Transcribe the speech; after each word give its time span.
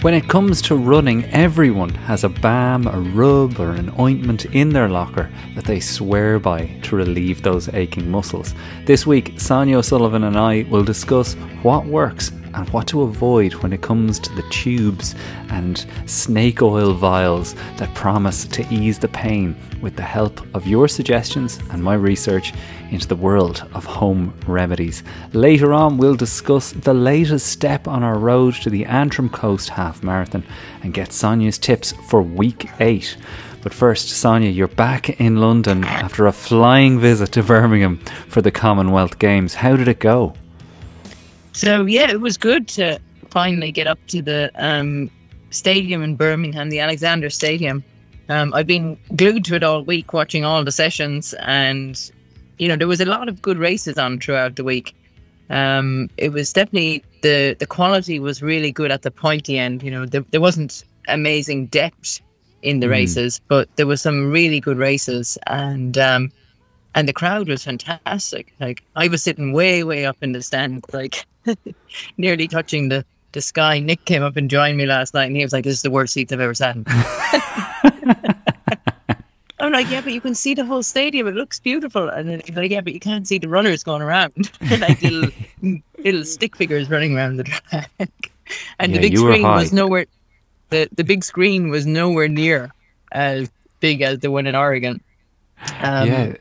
When 0.00 0.14
it 0.14 0.28
comes 0.28 0.62
to 0.62 0.76
running, 0.76 1.24
everyone 1.32 1.90
has 1.90 2.22
a 2.22 2.28
balm, 2.28 2.86
a 2.86 3.00
rub, 3.00 3.58
or 3.58 3.72
an 3.72 3.92
ointment 3.98 4.44
in 4.44 4.68
their 4.68 4.88
locker 4.88 5.28
that 5.56 5.64
they 5.64 5.80
swear 5.80 6.38
by 6.38 6.66
to 6.82 6.94
relieve 6.94 7.42
those 7.42 7.68
aching 7.74 8.08
muscles. 8.08 8.54
This 8.86 9.08
week, 9.08 9.40
Sonia 9.40 9.78
O'Sullivan 9.78 10.22
and 10.22 10.38
I 10.38 10.66
will 10.70 10.84
discuss 10.84 11.34
what 11.62 11.84
works 11.86 12.30
and 12.54 12.68
what 12.70 12.86
to 12.88 13.02
avoid 13.02 13.54
when 13.54 13.72
it 13.72 13.82
comes 13.82 14.20
to 14.20 14.32
the 14.34 14.48
tubes 14.50 15.16
and 15.50 15.84
snake 16.06 16.62
oil 16.62 16.94
vials 16.94 17.54
that 17.78 17.92
promise 17.96 18.44
to 18.46 18.64
ease 18.72 19.00
the 19.00 19.08
pain 19.08 19.56
with 19.80 19.96
the 19.96 20.02
help 20.02 20.40
of 20.54 20.64
your 20.64 20.86
suggestions 20.86 21.58
and 21.70 21.82
my 21.82 21.94
research 21.94 22.52
into 22.90 23.06
the 23.06 23.16
world 23.16 23.68
of 23.74 23.84
home 23.84 24.32
remedies. 24.46 25.02
Later 25.32 25.72
on, 25.72 25.98
we'll 25.98 26.14
discuss 26.14 26.72
the 26.72 26.94
latest 26.94 27.46
step 27.46 27.86
on 27.86 28.02
our 28.02 28.18
road 28.18 28.54
to 28.54 28.70
the 28.70 28.84
Antrim 28.86 29.28
Coast 29.28 29.68
Half 29.70 30.02
Marathon 30.02 30.44
and 30.82 30.94
get 30.94 31.12
Sonia's 31.12 31.58
tips 31.58 31.92
for 32.08 32.22
week 32.22 32.68
8. 32.80 33.16
But 33.62 33.74
first, 33.74 34.08
Sonia, 34.08 34.50
you're 34.50 34.68
back 34.68 35.20
in 35.20 35.36
London 35.36 35.84
after 35.84 36.26
a 36.26 36.32
flying 36.32 37.00
visit 37.00 37.32
to 37.32 37.42
Birmingham 37.42 37.98
for 38.28 38.40
the 38.40 38.50
Commonwealth 38.50 39.18
Games. 39.18 39.54
How 39.54 39.76
did 39.76 39.88
it 39.88 39.98
go? 39.98 40.34
So 41.52 41.84
yeah, 41.86 42.10
it 42.10 42.20
was 42.20 42.36
good 42.36 42.68
to 42.68 43.00
finally 43.30 43.72
get 43.72 43.86
up 43.86 43.98
to 44.08 44.22
the 44.22 44.50
um, 44.54 45.10
stadium 45.50 46.02
in 46.02 46.14
Birmingham, 46.14 46.70
the 46.70 46.78
Alexander 46.78 47.30
Stadium. 47.30 47.82
Um, 48.28 48.52
I've 48.54 48.66
been 48.66 48.98
glued 49.16 49.44
to 49.46 49.56
it 49.56 49.62
all 49.62 49.82
week, 49.82 50.12
watching 50.12 50.44
all 50.44 50.62
the 50.62 50.72
sessions, 50.72 51.34
and 51.34 52.10
you 52.58 52.68
know 52.68 52.76
there 52.76 52.88
was 52.88 53.00
a 53.00 53.06
lot 53.06 53.28
of 53.28 53.40
good 53.42 53.58
races 53.58 53.98
on 53.98 54.20
throughout 54.20 54.56
the 54.56 54.64
week. 54.64 54.94
Um, 55.50 56.10
it 56.16 56.30
was 56.30 56.52
definitely 56.52 57.02
the 57.22 57.56
the 57.58 57.66
quality 57.66 58.18
was 58.18 58.42
really 58.42 58.72
good 58.72 58.90
at 58.90 59.02
the 59.02 59.10
pointy 59.10 59.58
end. 59.58 59.82
You 59.82 59.90
know 59.90 60.06
there, 60.06 60.24
there 60.30 60.40
wasn't 60.40 60.84
amazing 61.08 61.66
depth 61.66 62.20
in 62.62 62.80
the 62.80 62.86
mm. 62.86 62.90
races, 62.90 63.40
but 63.48 63.68
there 63.76 63.86
were 63.86 63.96
some 63.96 64.30
really 64.30 64.60
good 64.60 64.78
races, 64.78 65.38
and 65.46 65.96
um, 65.96 66.30
and 66.94 67.08
the 67.08 67.12
crowd 67.12 67.48
was 67.48 67.64
fantastic. 67.64 68.52
Like 68.60 68.82
I 68.96 69.08
was 69.08 69.22
sitting 69.22 69.52
way 69.52 69.84
way 69.84 70.04
up 70.06 70.16
in 70.20 70.32
the 70.32 70.42
stand, 70.42 70.84
like 70.92 71.26
nearly 72.16 72.48
touching 72.48 72.88
the, 72.88 73.04
the 73.32 73.40
sky. 73.40 73.78
Nick 73.78 74.04
came 74.04 74.22
up 74.22 74.36
and 74.36 74.50
joined 74.50 74.76
me 74.76 74.86
last 74.86 75.14
night 75.14 75.26
and 75.26 75.36
he 75.36 75.42
was 75.42 75.52
like, 75.52 75.64
This 75.64 75.74
is 75.74 75.82
the 75.82 75.90
worst 75.90 76.12
seats 76.12 76.32
I've 76.32 76.40
ever 76.40 76.54
sat 76.54 76.76
in. 76.76 76.84
Like, 79.78 79.90
Yeah, 79.92 80.00
but 80.00 80.12
you 80.12 80.20
can 80.20 80.34
see 80.34 80.54
the 80.54 80.64
whole 80.64 80.82
stadium. 80.82 81.28
It 81.28 81.36
looks 81.36 81.60
beautiful. 81.60 82.08
And 82.08 82.28
then 82.28 82.42
he's 82.44 82.56
like, 82.56 82.70
Yeah, 82.70 82.80
but 82.80 82.92
you 82.92 82.98
can't 82.98 83.28
see 83.28 83.38
the 83.38 83.48
runners 83.48 83.84
going 83.84 84.02
around. 84.02 84.50
like 84.80 85.00
little 85.00 85.30
little 85.98 86.24
stick 86.24 86.56
figures 86.56 86.90
running 86.90 87.16
around 87.16 87.36
the 87.36 87.44
track. 87.44 87.90
And 88.80 88.92
yeah, 88.92 88.98
the 88.98 89.08
big 89.08 89.18
screen 89.18 89.42
was 89.42 89.72
nowhere 89.72 90.06
the, 90.70 90.88
the 90.92 91.04
big 91.04 91.22
screen 91.22 91.68
was 91.68 91.86
nowhere 91.86 92.28
near 92.28 92.72
as 93.12 93.50
big 93.78 94.02
as 94.02 94.18
the 94.18 94.32
one 94.32 94.48
in 94.48 94.56
Oregon. 94.56 95.00
Um, 95.80 96.08
yeah 96.08 96.32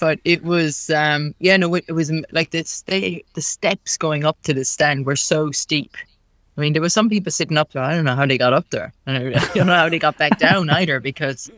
but 0.00 0.18
it 0.24 0.42
was 0.42 0.88
um 0.90 1.34
yeah 1.40 1.56
no 1.56 1.74
it, 1.74 1.84
it 1.86 1.92
was 1.92 2.10
like 2.32 2.50
the 2.50 2.64
stay 2.64 3.22
the 3.34 3.42
steps 3.42 3.96
going 3.96 4.24
up 4.24 4.40
to 4.42 4.54
the 4.54 4.64
stand 4.64 5.04
were 5.04 5.14
so 5.14 5.50
steep 5.50 5.94
i 6.56 6.60
mean 6.60 6.72
there 6.72 6.80
were 6.80 6.88
some 6.88 7.08
people 7.08 7.30
sitting 7.30 7.58
up 7.58 7.70
there 7.72 7.82
i 7.82 7.94
don't 7.94 8.06
know 8.06 8.16
how 8.16 8.24
they 8.24 8.38
got 8.38 8.54
up 8.54 8.68
there 8.70 8.92
and 9.06 9.18
i 9.18 9.44
don't 9.54 9.66
know 9.66 9.74
how 9.74 9.88
they 9.88 9.98
got 9.98 10.16
back 10.16 10.38
down 10.38 10.70
either 10.70 10.98
because 10.98 11.50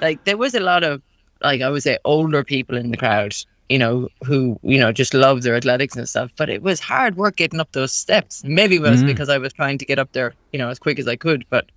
like 0.00 0.22
there 0.24 0.36
was 0.36 0.54
a 0.54 0.60
lot 0.60 0.82
of 0.82 1.02
like 1.42 1.60
i 1.60 1.70
would 1.70 1.82
say 1.82 1.98
older 2.04 2.44
people 2.44 2.76
in 2.76 2.90
the 2.90 2.96
crowd 2.96 3.34
you 3.68 3.78
know 3.78 4.08
who 4.24 4.58
you 4.62 4.78
know 4.78 4.92
just 4.92 5.14
love 5.14 5.42
their 5.42 5.54
athletics 5.54 5.96
and 5.96 6.08
stuff 6.08 6.30
but 6.36 6.48
it 6.48 6.62
was 6.62 6.80
hard 6.80 7.16
work 7.16 7.36
getting 7.36 7.60
up 7.60 7.70
those 7.72 7.92
steps 7.92 8.42
maybe 8.44 8.76
it 8.76 8.82
was 8.82 8.98
mm-hmm. 8.98 9.06
because 9.06 9.28
i 9.28 9.38
was 9.38 9.52
trying 9.52 9.78
to 9.78 9.84
get 9.84 9.98
up 9.98 10.12
there 10.12 10.34
you 10.52 10.58
know 10.58 10.68
as 10.68 10.78
quick 10.78 10.98
as 10.98 11.08
i 11.08 11.16
could 11.16 11.44
but 11.50 11.70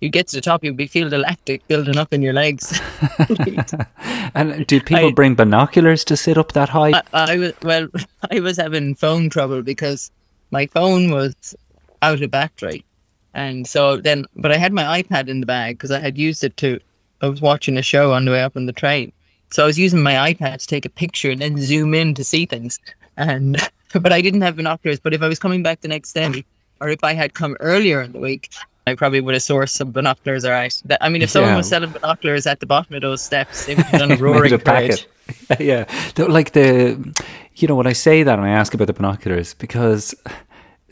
you 0.00 0.10
get 0.10 0.28
to 0.28 0.36
the 0.36 0.42
top, 0.42 0.62
you'll 0.62 0.74
be 0.74 0.86
feel 0.86 1.08
the 1.08 1.18
lactic 1.18 1.66
building 1.68 1.96
up 1.96 2.12
in 2.12 2.20
your 2.20 2.34
legs. 2.34 2.80
and 4.34 4.66
did 4.66 4.84
people 4.84 5.08
I, 5.08 5.12
bring 5.12 5.34
binoculars 5.34 6.04
to 6.04 6.16
sit 6.16 6.36
up 6.36 6.52
that 6.52 6.68
high? 6.68 6.92
I, 6.92 7.02
I, 7.12 7.36
was 7.38 7.52
well, 7.62 7.88
I 8.30 8.40
was 8.40 8.56
having 8.56 8.94
phone 8.94 9.30
trouble 9.30 9.62
because 9.62 10.10
my 10.50 10.66
phone 10.66 11.10
was 11.10 11.54
out 12.02 12.20
of 12.20 12.30
battery, 12.30 12.84
and 13.32 13.66
so 13.66 13.96
then, 13.96 14.26
but 14.36 14.52
I 14.52 14.58
had 14.58 14.72
my 14.72 15.02
iPad 15.02 15.28
in 15.28 15.40
the 15.40 15.46
bag 15.46 15.78
because 15.78 15.90
I 15.90 15.98
had 15.98 16.18
used 16.18 16.44
it 16.44 16.56
to. 16.58 16.78
I 17.22 17.28
was 17.28 17.40
watching 17.40 17.76
a 17.76 17.82
show 17.82 18.12
on 18.12 18.24
the 18.24 18.30
way 18.30 18.42
up 18.42 18.56
on 18.56 18.66
the 18.66 18.72
train, 18.72 19.12
so 19.50 19.62
I 19.62 19.66
was 19.66 19.78
using 19.78 20.02
my 20.02 20.32
iPad 20.32 20.60
to 20.60 20.66
take 20.66 20.84
a 20.84 20.90
picture 20.90 21.30
and 21.30 21.40
then 21.40 21.56
zoom 21.58 21.94
in 21.94 22.14
to 22.14 22.24
see 22.24 22.46
things. 22.46 22.78
And 23.16 23.56
but 23.92 24.12
I 24.12 24.20
didn't 24.20 24.42
have 24.42 24.56
binoculars. 24.56 25.00
But 25.00 25.14
if 25.14 25.22
I 25.22 25.28
was 25.28 25.38
coming 25.38 25.62
back 25.62 25.80
the 25.80 25.88
next 25.88 26.12
day, 26.12 26.44
or 26.80 26.88
if 26.88 27.02
I 27.02 27.14
had 27.14 27.34
come 27.34 27.56
earlier 27.60 28.02
in 28.02 28.12
the 28.12 28.18
week, 28.18 28.50
I 28.86 28.94
probably 28.94 29.20
would 29.20 29.34
have 29.34 29.42
sourced 29.42 29.70
some 29.70 29.90
binoculars. 29.90 30.44
All 30.44 30.52
right. 30.52 30.80
That, 30.84 31.02
I 31.02 31.08
mean, 31.08 31.22
if 31.22 31.30
someone 31.30 31.52
yeah. 31.52 31.56
was 31.56 31.68
selling 31.68 31.90
binoculars 31.90 32.46
at 32.46 32.60
the 32.60 32.66
bottom 32.66 32.94
of 32.94 33.02
those 33.02 33.22
steps, 33.22 33.66
they 33.66 33.74
would 33.74 33.86
have 33.86 34.00
done 34.00 34.12
a 34.12 34.16
roaring 34.16 34.58
parade. 34.58 35.04
yeah, 35.60 35.86
like 36.18 36.52
the, 36.52 37.14
you 37.56 37.66
know, 37.66 37.74
when 37.74 37.86
I 37.86 37.92
say 37.92 38.22
that 38.22 38.38
and 38.38 38.46
I 38.46 38.50
ask 38.50 38.74
about 38.74 38.86
the 38.86 38.92
binoculars 38.92 39.54
because 39.54 40.14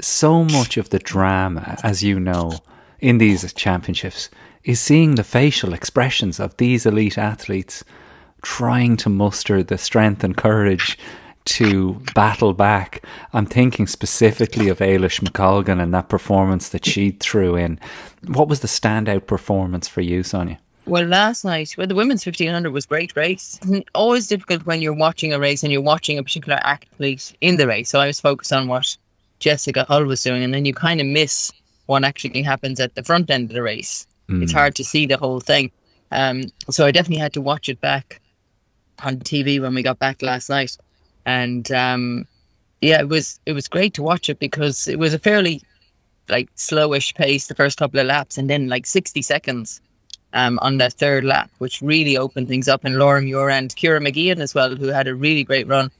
so 0.01 0.45
much 0.45 0.77
of 0.77 0.91
the 0.91 0.99
drama, 0.99 1.79
as 1.85 2.03
you 2.03 2.19
know, 2.19 2.59
in 2.99 3.19
these 3.19 3.53
championships 3.53 4.29
is 4.65 4.81
seeing 4.81 5.15
the 5.15 5.25
facial 5.25 5.73
expressions 5.73 6.41
of 6.41 6.57
these 6.57 6.87
elite 6.87 7.19
athletes 7.19 7.85
trying 8.43 8.97
to 8.99 9.09
muster 9.09 9.63
the 9.63 9.79
strength 9.79 10.25
and 10.25 10.37
courage 10.37 10.99
to 11.45 12.01
battle 12.15 12.55
back. 12.55 13.05
I'm 13.33 13.47
thinking 13.47 13.87
specifically 13.87 14.69
of 14.69 14.79
Eilish 14.79 15.21
McColgan 15.21 15.83
and 15.83 15.93
that 15.93 16.09
performance 16.09 16.71
that 16.71 16.87
she 16.87 17.11
threw 17.11 17.57
in. 17.57 17.79
What 18.27 18.49
was 18.49 18.61
the 18.61 18.69
standout 18.69 19.27
performance 19.27 19.87
for 19.87 20.01
you, 20.01 20.23
Sonia? 20.23 20.59
Well, 20.87 21.05
last 21.05 21.45
night, 21.45 21.75
well, 21.79 21.87
the 21.87 21.95
women's 21.95 22.27
1500 22.27 22.71
was 22.71 22.85
great 22.85 23.17
race. 23.17 23.59
always 23.95 24.27
difficult 24.27 24.67
when 24.67 24.83
you're 24.83 24.95
watching 24.95 25.33
a 25.33 25.39
race 25.39 25.63
and 25.63 25.73
you're 25.73 25.81
watching 25.81 26.19
a 26.19 26.23
particular 26.23 26.59
athlete 26.63 27.35
in 27.41 27.57
the 27.57 27.67
race. 27.67 27.89
So 27.89 28.01
I 28.01 28.07
was 28.07 28.21
focused 28.21 28.53
on 28.53 28.69
what 28.69 28.97
Jessica 29.39 29.85
Hull 29.85 30.05
was 30.05 30.23
doing, 30.23 30.43
and 30.43 30.53
then 30.53 30.65
you 30.65 30.75
kind 30.75 31.01
of 31.01 31.07
miss 31.07 31.53
what 31.87 32.05
actually 32.05 32.43
happens 32.43 32.81
at 32.81 32.95
the 32.95 33.03
front 33.03 33.31
end 33.31 33.51
of 33.51 33.55
the 33.55 33.63
race. 33.63 34.07
Mm. 34.29 34.43
It's 34.43 34.53
hard 34.53 34.75
to 34.77 34.85
see 34.85 35.07
the 35.07 35.17
whole 35.17 35.41
thing. 35.41 35.71
Um, 36.11 36.45
so 36.71 36.87
I 36.87 36.91
definitely 36.91 37.23
had 37.23 37.33
to 37.35 37.41
watch 37.41 37.69
it 37.69 37.81
back 37.81 38.21
on 39.03 39.17
TV 39.19 39.61
when 39.61 39.75
we 39.75 39.83
got 39.83 39.99
back 39.99 40.23
last 40.23 40.49
night 40.49 40.77
and 41.27 41.71
um, 41.73 42.27
yeah, 42.81 43.01
it 43.01 43.09
was 43.09 43.41
it 43.47 43.53
was 43.53 43.69
great 43.69 43.95
to 43.95 44.03
watch 44.03 44.29
it 44.29 44.39
because 44.39 44.89
it 44.89 44.99
was 44.99 45.15
a 45.15 45.19
fairly 45.19 45.63
like 46.29 46.55
slowish 46.57 47.15
pace 47.15 47.47
the 47.47 47.55
first 47.55 47.79
couple 47.79 48.01
of 48.01 48.07
laps, 48.07 48.39
and 48.39 48.49
then 48.51 48.69
like 48.69 48.87
sixty 48.87 49.23
seconds 49.23 49.81
um, 50.33 50.59
on 50.63 50.79
that 50.79 50.95
third 50.95 51.25
lap, 51.25 51.51
which 51.59 51.83
really 51.83 52.17
opened 52.17 52.49
things 52.49 52.69
up. 52.69 52.85
And 52.85 52.97
Laura 52.97 53.23
Muir 53.23 53.51
and 53.51 53.75
Ciara 53.75 54.01
Mageean 54.01 54.39
as 54.39 54.55
well, 54.55 54.75
who 54.77 54.89
had 54.89 55.09
a 55.09 55.15
really 55.15 55.45
great 55.45 55.67
run, 55.67 55.91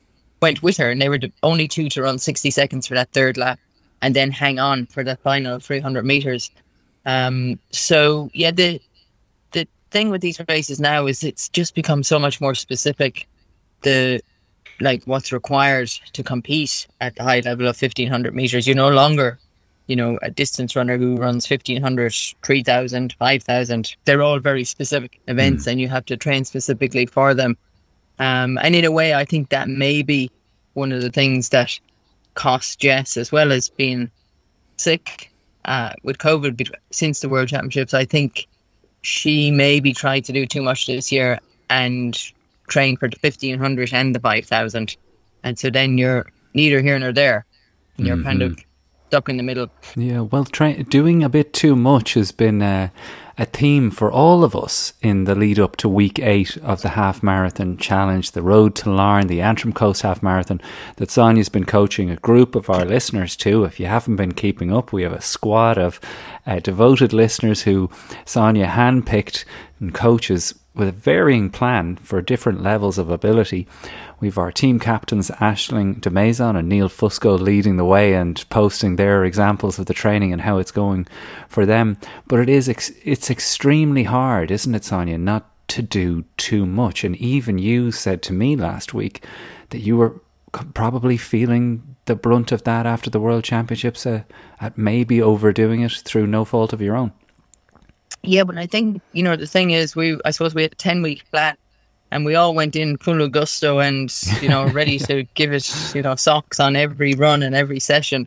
went 0.43 0.63
with 0.63 0.77
her, 0.77 0.91
and 0.91 1.01
they 1.01 1.09
were 1.09 1.19
the 1.19 1.33
only 1.43 1.69
two 1.69 1.89
to 1.91 2.03
run 2.03 2.19
sixty 2.19 2.51
seconds 2.51 2.87
for 2.87 2.95
that 2.95 3.13
third 3.13 3.37
lap, 3.37 3.59
and 4.03 4.15
then 4.15 4.31
hang 4.31 4.59
on 4.59 4.87
for 4.87 5.03
the 5.03 5.17
final 5.17 5.59
three 5.59 5.81
hundred 5.81 6.05
meters. 6.05 6.51
Um, 7.07 7.59
so 7.71 8.31
yeah, 8.33 8.51
the 8.51 8.81
the 9.53 9.67
thing 9.91 10.11
with 10.11 10.21
these 10.21 10.41
races 10.49 10.81
now 10.81 11.07
is 11.07 11.23
it's 11.23 11.49
just 11.49 11.75
become 11.75 12.03
so 12.03 12.19
much 12.19 12.41
more 12.41 12.55
specific. 12.55 13.29
The 13.83 14.21
like 14.81 15.05
what's 15.05 15.33
required 15.33 15.89
to 16.13 16.23
compete 16.23 16.87
at 17.01 17.17
the 17.17 17.23
high 17.23 17.41
level 17.41 17.67
of 17.67 17.81
1500 17.81 18.35
meters. 18.35 18.67
You're 18.67 18.77
no 18.77 18.89
longer, 18.89 19.39
you 19.87 19.97
know, 19.97 20.19
a 20.23 20.31
distance 20.31 20.75
runner 20.75 20.99
who 20.99 21.17
runs 21.17 21.49
1500, 21.49 22.13
3000, 22.43 23.13
5000. 23.13 23.97
They're 24.05 24.23
all 24.23 24.39
very 24.41 24.65
specific 24.65 25.21
events 25.29 25.65
mm. 25.65 25.73
and 25.73 25.81
you 25.81 25.89
have 25.89 26.05
to 26.07 26.17
train 26.17 26.45
specifically 26.45 27.07
for 27.07 27.35
them. 27.35 27.57
Um, 28.19 28.59
and 28.63 28.75
in 28.75 28.85
a 28.85 28.91
way, 28.91 29.15
I 29.15 29.25
think 29.25 29.51
that 29.51 29.69
may 29.69 30.03
be 30.03 30.31
one 30.75 30.93
of 30.93 31.03
the 31.03 31.11
things 31.11 31.51
that 31.51 31.79
cost 32.35 32.81
Jess 32.81 33.17
as 33.17 33.31
well 33.31 33.53
as 33.53 33.69
being 33.69 34.11
sick 34.77 35.31
uh, 35.65 35.93
with 36.03 36.19
COVID 36.19 36.71
since 36.91 37.21
the 37.21 37.29
World 37.29 37.49
Championships. 37.49 37.95
I 37.95 38.05
think 38.05 38.47
she 39.03 39.51
maybe 39.51 39.93
tried 39.93 40.25
to 40.25 40.33
do 40.33 40.47
too 40.47 40.63
much 40.63 40.87
this 40.87 41.13
year 41.13 41.39
and 41.69 42.19
train 42.69 42.97
for 42.97 43.09
the 43.09 43.19
1500 43.21 43.93
and 43.93 44.15
the 44.15 44.21
5000 44.21 44.97
and 45.43 45.59
so 45.59 45.69
then 45.69 45.99
you're 45.99 46.27
neither 46.55 46.81
here 46.81 46.99
nor 46.99 47.13
there 47.13 47.45
and 47.97 48.07
you're 48.07 48.17
mm-hmm. 48.17 48.25
kind 48.25 48.43
of 48.43 48.59
stuck 49.15 49.29
in 49.29 49.37
the 49.37 49.45
middle. 49.45 49.71
Yeah, 49.95 50.23
well, 50.23 50.45
try, 50.45 50.73
doing 50.73 51.23
a 51.23 51.29
bit 51.29 51.53
too 51.53 51.77
much 51.77 52.15
has 52.15 52.33
been 52.33 52.61
uh, 52.61 52.89
a 53.39 53.45
theme 53.45 53.93
for 53.93 54.11
all 54.11 54.43
of 54.43 54.57
us 54.57 54.93
in 55.03 55.23
the 55.23 55.37
lead 55.37 55.61
up 55.61 55.77
to 55.77 55.89
week 55.89 56.19
eight 56.19 56.57
of 56.57 56.83
the 56.83 56.91
half 56.91 57.23
marathon 57.23 57.77
challenge, 57.77 58.33
the 58.33 58.43
Road 58.43 58.75
to 58.77 58.91
Larne, 58.91 59.29
the 59.29 59.41
Antrim 59.41 59.73
Coast 59.73 60.03
Half 60.03 60.21
Marathon 60.21 60.61
that 60.97 61.13
Sonia's 61.13 61.49
been 61.49 61.65
coaching 61.65 62.11
a 62.11 62.17
group 62.17 62.57
of 62.57 62.69
our 62.69 62.85
listeners 62.85 63.37
to. 63.37 63.63
If 63.63 63.79
you 63.79 63.87
haven't 63.87 64.17
been 64.17 64.35
keeping 64.35 64.73
up, 64.73 64.93
we 64.93 65.05
have 65.05 65.13
a 65.13 65.21
squad 65.21 65.79
of 65.79 66.01
uh, 66.45 66.59
devoted 66.59 67.13
listeners 67.13 67.63
who 67.63 67.91
Sonia 68.25 68.67
handpicked 68.67 69.45
and 69.79 69.95
coaches 69.95 70.55
with 70.75 70.89
a 70.89 70.93
varying 70.93 71.51
plan 71.51 71.97
for 71.97 72.21
different 72.21 72.63
levels 72.63 72.99
of 72.99 73.09
ability. 73.09 73.67
We've 74.21 74.39
our 74.39 74.51
team 74.51 74.81
captains 74.81 75.31
Ashling 75.31 76.01
de 76.01 76.11
Maison 76.11 76.57
and 76.57 76.69
Neil 76.69 76.89
Fusco 76.89 77.39
leading 77.39 77.77
the 77.77 77.85
way 77.85 78.15
and 78.15 78.45
posting 78.51 78.97
their 78.97 79.25
examples 79.25 79.79
of 79.79 79.87
the 79.87 79.95
training 79.95 80.33
and 80.33 80.43
how 80.43 80.59
it's 80.59 80.73
going 80.73 81.07
for 81.49 81.65
them. 81.65 81.97
But 82.27 82.41
it 82.41 82.49
is 82.49 82.69
ex- 82.69 82.93
it's 83.05 83.31
extremely 83.31 84.05
hard, 84.05 84.51
isn't 84.51 84.75
it, 84.75 84.85
Sonia, 84.85 85.19
not 85.19 85.49
to 85.69 85.83
do 85.83 86.25
too 86.37 86.67
much. 86.67 87.05
And 87.05 87.17
even 87.17 87.59
you 87.59 87.93
said 87.93 88.23
to 88.23 88.33
me 88.33 88.57
last 88.57 88.93
week 88.95 89.25
that 89.71 89.81
you 89.81 89.97
were 89.97 90.21
probably 90.53 91.17
feeling 91.17 91.97
the 92.07 92.15
brunt 92.15 92.53
of 92.53 92.65
that 92.65 92.87
after 92.87 93.11
the 93.11 93.21
World 93.21 93.45
Championships, 93.45 94.07
uh, 94.07 94.23
at 94.61 94.77
maybe 94.77 95.23
overdoing 95.23 95.81
it 95.81 95.93
through 96.05 96.27
no 96.27 96.45
fault 96.45 96.73
of 96.73 96.83
your 96.83 96.97
own. 96.97 97.13
Yeah, 98.23 98.45
but 98.45 98.57
I 98.57 98.67
think 98.67 99.03
you 99.13 99.23
know 99.23 99.37
the 99.37 99.47
thing 99.47 99.71
is, 99.71 99.95
we 99.95 100.19
I 100.25 100.31
suppose 100.31 100.55
we 100.55 100.63
had 100.63 100.73
a 100.73 100.77
ten 100.77 101.03
week 101.03 101.29
plan, 101.31 101.57
and 102.11 102.25
we 102.25 102.35
all 102.35 102.55
went 102.55 102.77
in 102.77 102.97
full 102.99 103.21
of 103.21 103.33
gusto 103.33 103.81
and 103.81 104.13
you 104.41 104.49
know 104.49 104.67
ready 104.69 104.99
to 105.11 105.25
give 105.35 105.53
it 105.53 105.95
you 105.95 106.03
know 106.03 106.15
socks 106.15 106.59
on 106.61 106.77
every 106.77 107.15
run 107.15 107.43
and 107.43 107.55
every 107.55 107.81
session, 107.81 108.27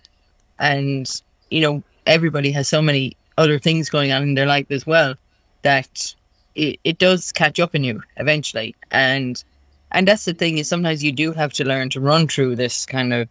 and 0.60 1.22
you 1.50 1.62
know 1.62 1.84
everybody 2.06 2.52
has 2.52 2.68
so 2.68 2.82
many 2.82 3.16
other 3.38 3.60
things 3.60 3.90
going 3.90 4.12
on 4.12 4.24
in 4.24 4.36
their 4.36 4.46
life 4.46 4.70
as 4.72 4.86
well 4.86 5.16
that 5.64 6.16
it, 6.56 6.80
it 6.84 6.98
does 6.98 7.32
catch 7.32 7.60
up 7.60 7.76
in 7.76 7.84
you 7.84 8.02
eventually, 8.18 8.76
and 8.92 9.44
and 9.92 10.08
that's 10.08 10.26
the 10.26 10.34
thing 10.34 10.58
is 10.58 10.68
sometimes 10.68 11.04
you 11.04 11.12
do 11.12 11.32
have 11.32 11.54
to 11.54 11.64
learn 11.64 11.90
to 11.90 12.00
run 12.00 12.28
through 12.28 12.56
this 12.56 12.86
kind 12.86 13.14
of 13.14 13.28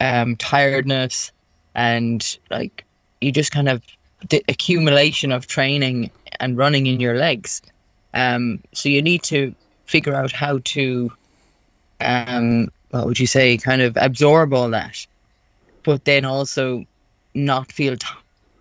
um, 0.00 0.36
tiredness 0.36 1.32
and 1.74 2.38
like 2.50 2.84
you 3.20 3.32
just 3.32 3.52
kind 3.52 3.68
of 3.68 3.82
the 4.28 4.44
accumulation 4.48 5.32
of 5.32 5.46
training 5.46 6.10
and 6.40 6.56
running 6.56 6.86
in 6.86 7.00
your 7.00 7.16
legs. 7.16 7.62
Um, 8.14 8.60
so 8.72 8.88
you 8.88 9.02
need 9.02 9.22
to 9.24 9.54
figure 9.86 10.14
out 10.14 10.32
how 10.32 10.60
to, 10.64 11.12
um, 12.00 12.68
what 12.90 13.06
would 13.06 13.18
you 13.18 13.26
say, 13.26 13.56
kind 13.56 13.82
of 13.82 13.96
absorb 14.00 14.52
all 14.52 14.70
that, 14.70 15.06
but 15.82 16.04
then 16.04 16.24
also 16.24 16.84
not 17.34 17.72
feel 17.72 17.96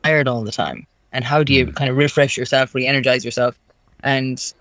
tired 0.04 0.28
all 0.28 0.44
the 0.44 0.52
time. 0.52 0.86
And 1.12 1.24
how 1.24 1.44
do 1.44 1.54
you 1.54 1.68
mm. 1.68 1.76
kind 1.76 1.90
of 1.90 1.98
refresh 1.98 2.38
yourself, 2.38 2.76
re-energize 2.76 3.26
yourself? 3.26 3.58
And 4.04 4.54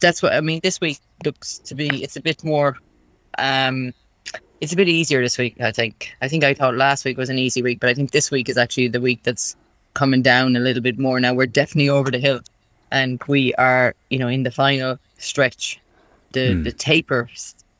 that's 0.00 0.22
what 0.22 0.32
I 0.32 0.40
mean. 0.40 0.60
This 0.62 0.80
week 0.80 0.98
looks 1.24 1.58
to 1.58 1.74
be 1.74 2.02
it's 2.02 2.16
a 2.16 2.20
bit 2.20 2.42
more, 2.44 2.78
um, 3.38 3.92
it's 4.60 4.72
a 4.72 4.76
bit 4.76 4.88
easier 4.88 5.20
this 5.22 5.36
week. 5.36 5.60
I 5.60 5.72
think. 5.72 6.14
I 6.22 6.28
think 6.28 6.44
I 6.44 6.54
thought 6.54 6.76
last 6.76 7.04
week 7.04 7.18
was 7.18 7.30
an 7.30 7.38
easy 7.38 7.62
week, 7.62 7.80
but 7.80 7.90
I 7.90 7.94
think 7.94 8.12
this 8.12 8.30
week 8.30 8.48
is 8.48 8.56
actually 8.56 8.88
the 8.88 9.00
week 9.00 9.22
that's 9.24 9.56
coming 9.94 10.22
down 10.22 10.56
a 10.56 10.60
little 10.60 10.82
bit 10.82 10.98
more 10.98 11.20
now. 11.20 11.34
We're 11.34 11.46
definitely 11.46 11.88
over 11.88 12.10
the 12.10 12.18
hill, 12.18 12.40
and 12.90 13.22
we 13.26 13.54
are, 13.54 13.94
you 14.10 14.18
know, 14.18 14.28
in 14.28 14.42
the 14.42 14.50
final 14.50 14.98
stretch, 15.18 15.80
the 16.32 16.54
mm. 16.54 16.64
the 16.64 16.72
taper 16.72 17.28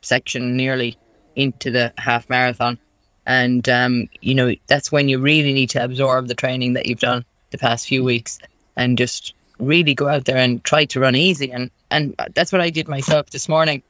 section 0.01 0.57
nearly 0.57 0.97
into 1.35 1.71
the 1.71 1.93
half 1.97 2.29
marathon, 2.29 2.77
and 3.25 3.67
um, 3.69 4.09
you 4.21 4.35
know 4.35 4.53
that's 4.67 4.91
when 4.91 5.09
you 5.09 5.19
really 5.19 5.53
need 5.53 5.69
to 5.71 5.83
absorb 5.83 6.27
the 6.27 6.35
training 6.35 6.73
that 6.73 6.85
you've 6.85 6.99
done 6.99 7.25
the 7.51 7.57
past 7.57 7.87
few 7.87 8.03
weeks, 8.03 8.39
and 8.75 8.97
just 8.97 9.33
really 9.59 9.93
go 9.93 10.07
out 10.07 10.25
there 10.25 10.37
and 10.37 10.63
try 10.63 10.85
to 10.85 10.99
run 10.99 11.15
easy. 11.15 11.51
And 11.51 11.69
and 11.91 12.15
that's 12.33 12.51
what 12.51 12.61
I 12.61 12.69
did 12.69 12.87
myself 12.87 13.29
this 13.29 13.47
morning. 13.47 13.83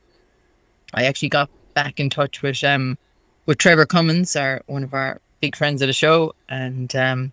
I 0.94 1.06
actually 1.06 1.30
got 1.30 1.50
back 1.74 2.00
in 2.00 2.10
touch 2.10 2.42
with 2.42 2.64
um 2.64 2.98
with 3.46 3.58
Trevor 3.58 3.86
Cummins, 3.86 4.36
our 4.36 4.62
one 4.68 4.84
of 4.84 4.94
our 4.94 5.20
big 5.42 5.56
friends 5.56 5.82
of 5.82 5.88
the 5.88 5.94
show, 5.94 6.34
and 6.50 6.96
um, 6.96 7.32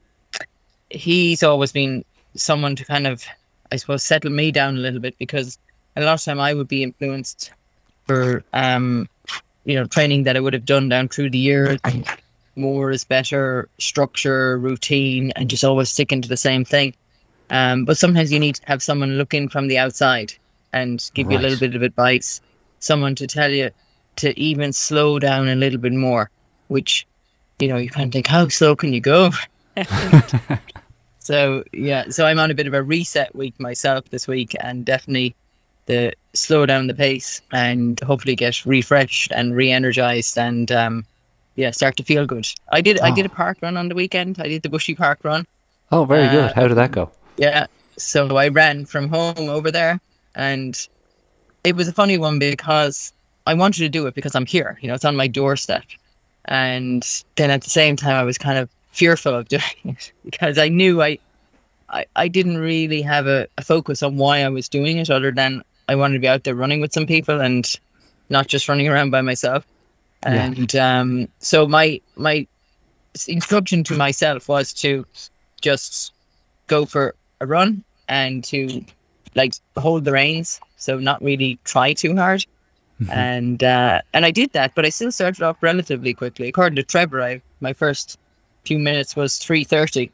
he's 0.91 1.43
always 1.43 1.73
been 1.73 2.05
someone 2.35 2.77
to 2.77 2.85
kind 2.85 3.07
of, 3.07 3.25
I 3.73 3.77
suppose, 3.77 4.03
settle 4.03 4.31
me 4.31 4.51
down 4.51 4.77
a 4.77 4.81
little 4.81 5.01
bit 5.01 5.17
because 5.19 5.59
a 5.97 6.03
lot 6.03 6.15
of 6.15 6.25
time 6.25 6.41
I 6.41 6.55
would 6.55 6.69
be 6.69 6.83
influenced 6.83 7.53
for, 8.07 8.45
um, 8.53 9.09
you 9.65 9.75
know, 9.75 9.85
training 9.85 10.23
that 10.25 10.37
I 10.37 10.41
would 10.41 10.55
have 10.55 10.65
done 10.65 10.89
down 10.89 11.09
through 11.09 11.31
the 11.31 11.39
years. 11.39 11.79
More 12.57 12.91
is 12.91 13.05
better, 13.05 13.69
structure, 13.79 14.59
routine, 14.59 15.33
and 15.37 15.49
just 15.49 15.65
always 15.65 15.91
sticking 15.91 16.23
to 16.23 16.29
the 16.29 16.37
same 16.37 16.65
thing. 16.65 16.95
Um, 17.51 17.85
but 17.85 17.97
sometimes 17.97 18.33
you 18.33 18.39
need 18.39 18.57
to 18.57 18.67
have 18.67 18.83
someone 18.83 19.17
look 19.17 19.33
in 19.33 19.49
from 19.49 19.69
the 19.69 19.79
outside 19.79 20.35
and 20.73 21.11
give 21.15 21.29
right. 21.29 21.35
you 21.35 21.39
a 21.39 21.43
little 21.43 21.59
bit 21.59 21.75
of 21.75 21.83
advice, 21.83 22.41
someone 22.81 23.15
to 23.15 23.27
tell 23.27 23.51
you 23.51 23.71
to 24.17 24.39
even 24.39 24.73
slow 24.73 25.19
down 25.19 25.49
a 25.49 25.55
little 25.55 25.79
bit 25.79 25.93
more, 25.93 26.31
which, 26.67 27.07
you 27.59 27.69
know, 27.69 27.77
you 27.77 27.89
kind 27.89 28.09
of 28.09 28.13
think, 28.13 28.27
how 28.27 28.49
slow 28.49 28.75
can 28.77 28.93
you 28.93 29.01
go? 29.01 29.31
so 31.19 31.65
yeah, 31.73 32.09
so 32.09 32.27
I'm 32.27 32.39
on 32.39 32.51
a 32.51 32.55
bit 32.55 32.67
of 32.67 32.75
a 32.75 32.83
reset 32.83 33.35
week 33.35 33.59
myself 33.61 34.09
this 34.11 34.27
week, 34.27 34.55
and 34.61 34.85
definitely 34.85 35.35
the 35.87 36.13
slow 36.35 36.67
down 36.67 36.87
the 36.87 36.95
pace 36.95 37.41
and 37.53 37.99
hopefully 38.01 38.37
get 38.37 38.65
refreshed 38.67 39.33
and 39.33 39.57
re-energized 39.57 40.37
and 40.39 40.71
um, 40.71 41.05
yeah, 41.57 41.71
start 41.71 41.97
to 41.97 42.05
feel 42.05 42.27
good. 42.27 42.47
I 42.71 42.81
did 42.81 43.01
oh. 43.01 43.05
I 43.05 43.11
did 43.11 43.27
a 43.27 43.31
oh. 43.31 43.35
park 43.35 43.59
run 43.63 43.77
on 43.77 43.89
the 43.89 43.95
weekend. 43.95 44.39
I 44.41 44.49
did 44.49 44.63
the 44.63 44.69
Bushy 44.69 44.95
Park 44.95 45.21
run. 45.25 45.47
Oh, 45.91 46.05
very 46.05 46.29
uh, 46.29 46.33
good. 46.33 46.53
How 46.53 46.69
did 46.69 46.77
that 46.77 46.93
go? 46.93 47.11
Yeah, 47.37 47.67
so 47.97 48.37
I 48.37 48.49
ran 48.49 48.85
from 48.85 49.09
home 49.09 49.49
over 49.49 49.71
there, 49.71 50.01
and 50.35 50.89
it 51.65 51.75
was 51.75 51.89
a 51.89 51.93
funny 51.93 52.19
one 52.19 52.39
because 52.39 53.13
I 53.47 53.55
wanted 53.55 53.81
to 53.81 53.89
do 53.89 54.07
it 54.07 54.15
because 54.15 54.35
I'm 54.35 54.47
here. 54.47 54.79
You 54.81 54.89
know, 54.89 54.95
it's 54.95 55.05
on 55.05 55.17
my 55.17 55.27
doorstep, 55.27 55.85
and 56.45 57.05
then 57.37 57.51
at 57.51 57.63
the 57.63 57.71
same 57.71 57.97
time, 57.97 58.15
I 58.15 58.23
was 58.23 58.39
kind 58.39 58.59
of 58.59 58.69
fearful 58.99 59.35
of 59.35 59.49
doing 59.49 59.63
it 59.85 60.13
because 60.25 60.59
I 60.59 60.69
knew 60.69 61.01
I, 61.03 61.19
I, 61.89 62.05
I 62.17 62.29
didn't 62.29 62.59
really 62.59 63.01
have 63.03 63.27
a, 63.27 63.47
a 63.57 63.63
focus 63.63 64.03
on 64.03 64.17
why 64.17 64.43
I 64.43 64.49
was 64.49 64.69
doing 64.69 64.99
it 64.99 65.09
other 65.09 65.31
than 65.31 65.63
I 65.89 65.95
wanted 65.95 66.15
to 66.15 66.21
be 66.21 66.29
out 66.29 66.45
there 66.45 66.55
running 66.55 66.81
with 66.81 66.93
some 66.93 67.07
people 67.07 67.41
and 67.41 67.65
not 68.29 68.49
just 68.49 68.69
running 68.69 68.89
around 68.89 69.11
by 69.11 69.23
myself. 69.23 69.67
And 70.25 70.75
yeah. 70.75 71.01
um, 71.01 71.29
so 71.39 71.67
my 71.67 72.01
my 72.17 72.47
instruction 73.29 73.85
to 73.85 73.97
myself 73.97 74.49
was 74.49 74.73
to 74.75 75.07
just 75.61 76.13
go 76.67 76.85
for 76.85 77.15
a 77.41 77.47
run 77.47 77.85
and 78.09 78.43
to 78.45 78.85
like 79.37 79.55
hold 79.77 80.05
the 80.05 80.13
reins, 80.13 80.61
so 80.77 80.99
not 80.99 81.23
really 81.23 81.59
try 81.65 81.93
too 81.93 82.17
hard. 82.17 82.45
Mm-hmm. 83.01 83.13
And 83.13 83.63
uh, 83.63 84.01
and 84.13 84.27
I 84.27 84.33
did 84.33 84.53
that, 84.55 84.75
but 84.75 84.85
I 84.85 84.89
still 84.89 85.13
started 85.13 85.43
off 85.43 85.63
relatively 85.63 86.13
quickly. 86.13 86.49
According 86.49 86.77
to 86.77 86.83
Trevor, 86.83 87.23
I 87.23 87.41
my 87.61 87.73
first 87.73 88.19
few 88.69 88.79
minutes 88.79 89.17
was 89.17 89.33
3.30 89.39 90.11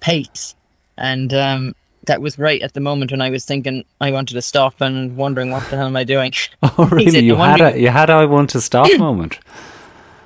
pace. 0.00 0.54
And 0.98 1.32
um, 1.32 1.74
that 2.04 2.20
was 2.20 2.38
right 2.38 2.60
at 2.60 2.74
the 2.74 2.80
moment 2.80 3.10
when 3.12 3.22
I 3.22 3.30
was 3.30 3.44
thinking 3.44 3.84
I 4.00 4.10
wanted 4.12 4.34
to 4.34 4.42
stop 4.42 4.80
and 4.80 5.16
wondering 5.16 5.50
what 5.50 5.68
the 5.70 5.76
hell 5.76 5.86
am 5.86 5.96
I 5.96 6.04
doing. 6.04 6.32
Oh, 6.62 6.88
really? 6.92 7.20
you 7.20 7.36
had 7.36 7.60
a 7.60 7.78
you 7.78 7.88
had 7.88 8.10
a 8.10 8.14
I 8.14 8.24
want 8.26 8.50
to 8.50 8.60
stop 8.60 8.88
moment. 8.98 9.38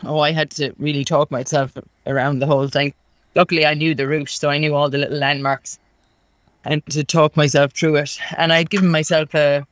Oh, 0.05 0.21
I 0.21 0.33
had 0.33 0.51
to 0.53 0.73
really 0.79 1.05
talk 1.05 1.31
myself 1.31 1.73
around 2.07 2.41
the 2.41 2.47
whole 2.47 2.69
thing. 2.69 2.93
Luckily, 3.35 3.65
I 3.67 3.75
knew 3.75 3.95
the 3.95 4.07
route, 4.07 4.29
so 4.29 4.51
I 4.51 4.59
knew 4.59 4.75
all 4.75 4.91
the 4.91 4.99
little 4.99 5.19
landmarks, 5.19 5.79
and 6.65 6.85
to 6.87 7.05
talk 7.05 7.37
myself 7.37 7.73
through 7.73 7.97
it. 7.97 8.19
And 8.37 8.53
I'd 8.53 8.71
given 8.71 8.91
myself 8.91 9.35
a 9.35 9.67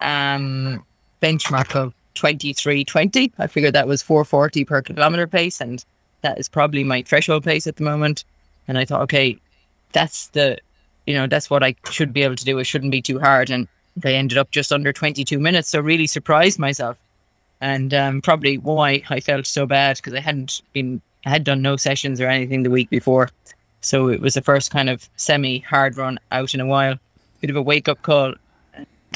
um, 0.00 0.84
benchmark 1.22 1.74
of 1.74 1.94
twenty 2.14 2.52
three 2.52 2.84
twenty. 2.84 3.32
I 3.38 3.46
figured 3.46 3.74
that 3.74 3.88
was 3.88 4.02
four 4.02 4.24
forty 4.24 4.64
per 4.64 4.82
kilometer 4.82 5.26
pace, 5.26 5.60
and 5.60 5.84
that 6.24 6.38
is 6.38 6.48
probably 6.48 6.82
my 6.82 7.02
threshold 7.02 7.44
pace 7.44 7.66
at 7.66 7.76
the 7.76 7.84
moment. 7.84 8.24
And 8.66 8.78
I 8.78 8.84
thought, 8.84 9.02
okay, 9.02 9.38
that's 9.92 10.28
the, 10.28 10.58
you 11.06 11.14
know, 11.14 11.26
that's 11.26 11.50
what 11.50 11.62
I 11.62 11.76
should 11.90 12.12
be 12.12 12.22
able 12.22 12.34
to 12.34 12.44
do. 12.44 12.58
It 12.58 12.64
shouldn't 12.64 12.90
be 12.90 13.02
too 13.02 13.20
hard. 13.20 13.50
And 13.50 13.68
they 13.94 14.16
ended 14.16 14.38
up 14.38 14.50
just 14.50 14.72
under 14.72 14.92
22 14.92 15.38
minutes. 15.38 15.68
So 15.68 15.80
really 15.80 16.06
surprised 16.06 16.58
myself. 16.58 16.96
And 17.60 17.92
um, 17.92 18.22
probably 18.22 18.56
why 18.58 19.02
I 19.10 19.20
felt 19.20 19.46
so 19.46 19.66
bad 19.66 19.96
because 19.96 20.14
I 20.14 20.20
hadn't 20.20 20.62
been, 20.72 21.00
I 21.26 21.30
had 21.30 21.44
done 21.44 21.62
no 21.62 21.76
sessions 21.76 22.20
or 22.20 22.26
anything 22.26 22.62
the 22.62 22.70
week 22.70 22.88
before. 22.88 23.28
So 23.82 24.08
it 24.08 24.20
was 24.20 24.32
the 24.32 24.42
first 24.42 24.70
kind 24.70 24.88
of 24.88 25.06
semi 25.16 25.58
hard 25.60 25.98
run 25.98 26.18
out 26.32 26.54
in 26.54 26.60
a 26.60 26.66
while. 26.66 26.96
Bit 27.42 27.50
of 27.50 27.56
a 27.56 27.62
wake 27.62 27.86
up 27.86 28.00
call 28.00 28.34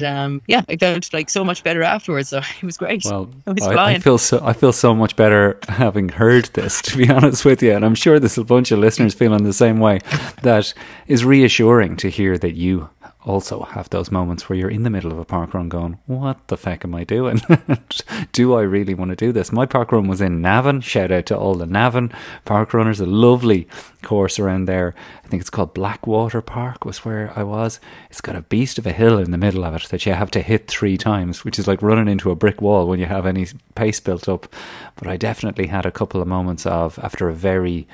um, 0.02 0.42
yeah, 0.46 0.62
I 0.68 0.76
felt 0.76 1.12
like 1.12 1.30
so 1.30 1.44
much 1.44 1.62
better 1.62 1.82
afterwards. 1.82 2.30
So 2.30 2.38
it 2.62 2.62
was 2.62 2.76
great. 2.76 3.04
Well, 3.04 3.30
was 3.46 3.66
I, 3.66 3.94
I, 3.94 3.98
feel 3.98 4.18
so 4.18 4.40
I 4.42 4.52
feel 4.52 4.72
so 4.72 4.94
much 4.94 5.16
better 5.16 5.58
having 5.68 6.08
heard 6.08 6.46
this. 6.54 6.82
To 6.82 6.96
be 6.96 7.08
honest 7.10 7.44
with 7.44 7.62
you, 7.62 7.72
and 7.72 7.84
I'm 7.84 7.94
sure 7.94 8.18
there's 8.18 8.38
a 8.38 8.44
bunch 8.44 8.70
of 8.70 8.78
listeners 8.78 9.14
feeling 9.14 9.44
the 9.44 9.52
same 9.52 9.78
way. 9.78 10.00
That 10.42 10.72
is 11.06 11.24
reassuring 11.24 11.96
to 11.96 12.08
hear 12.08 12.38
that 12.38 12.54
you 12.54 12.88
also 13.24 13.62
have 13.62 13.90
those 13.90 14.10
moments 14.10 14.48
where 14.48 14.58
you're 14.58 14.70
in 14.70 14.84
the 14.84 14.90
middle 14.90 15.10
of 15.10 15.18
a 15.18 15.24
park 15.24 15.52
run 15.52 15.68
going, 15.68 15.98
what 16.06 16.46
the 16.48 16.56
feck 16.56 16.84
am 16.84 16.94
I 16.94 17.04
doing? 17.04 17.40
do 18.32 18.54
I 18.54 18.62
really 18.62 18.94
want 18.94 19.10
to 19.10 19.16
do 19.16 19.32
this? 19.32 19.50
My 19.50 19.66
park 19.66 19.92
run 19.92 20.06
was 20.06 20.20
in 20.20 20.40
Navan. 20.40 20.80
Shout 20.80 21.10
out 21.10 21.26
to 21.26 21.36
all 21.36 21.54
the 21.54 21.66
Navan 21.66 22.12
park 22.44 22.72
runners. 22.72 23.00
A 23.00 23.06
lovely 23.06 23.68
course 24.02 24.38
around 24.38 24.66
there. 24.66 24.94
I 25.24 25.28
think 25.28 25.40
it's 25.40 25.50
called 25.50 25.74
Blackwater 25.74 26.40
Park 26.40 26.84
was 26.84 27.04
where 27.04 27.32
I 27.36 27.42
was. 27.42 27.80
It's 28.08 28.20
got 28.20 28.36
a 28.36 28.42
beast 28.42 28.78
of 28.78 28.86
a 28.86 28.92
hill 28.92 29.18
in 29.18 29.32
the 29.32 29.38
middle 29.38 29.64
of 29.64 29.74
it 29.74 29.88
that 29.88 30.06
you 30.06 30.12
have 30.12 30.30
to 30.32 30.40
hit 30.40 30.68
three 30.68 30.96
times, 30.96 31.44
which 31.44 31.58
is 31.58 31.66
like 31.66 31.82
running 31.82 32.08
into 32.08 32.30
a 32.30 32.36
brick 32.36 32.62
wall 32.62 32.86
when 32.86 33.00
you 33.00 33.06
have 33.06 33.26
any 33.26 33.46
pace 33.74 34.00
built 34.00 34.28
up. 34.28 34.46
But 34.94 35.08
I 35.08 35.16
definitely 35.16 35.66
had 35.66 35.86
a 35.86 35.92
couple 35.92 36.22
of 36.22 36.28
moments 36.28 36.66
of, 36.66 36.98
after 37.00 37.28
a 37.28 37.34
very 37.34 37.88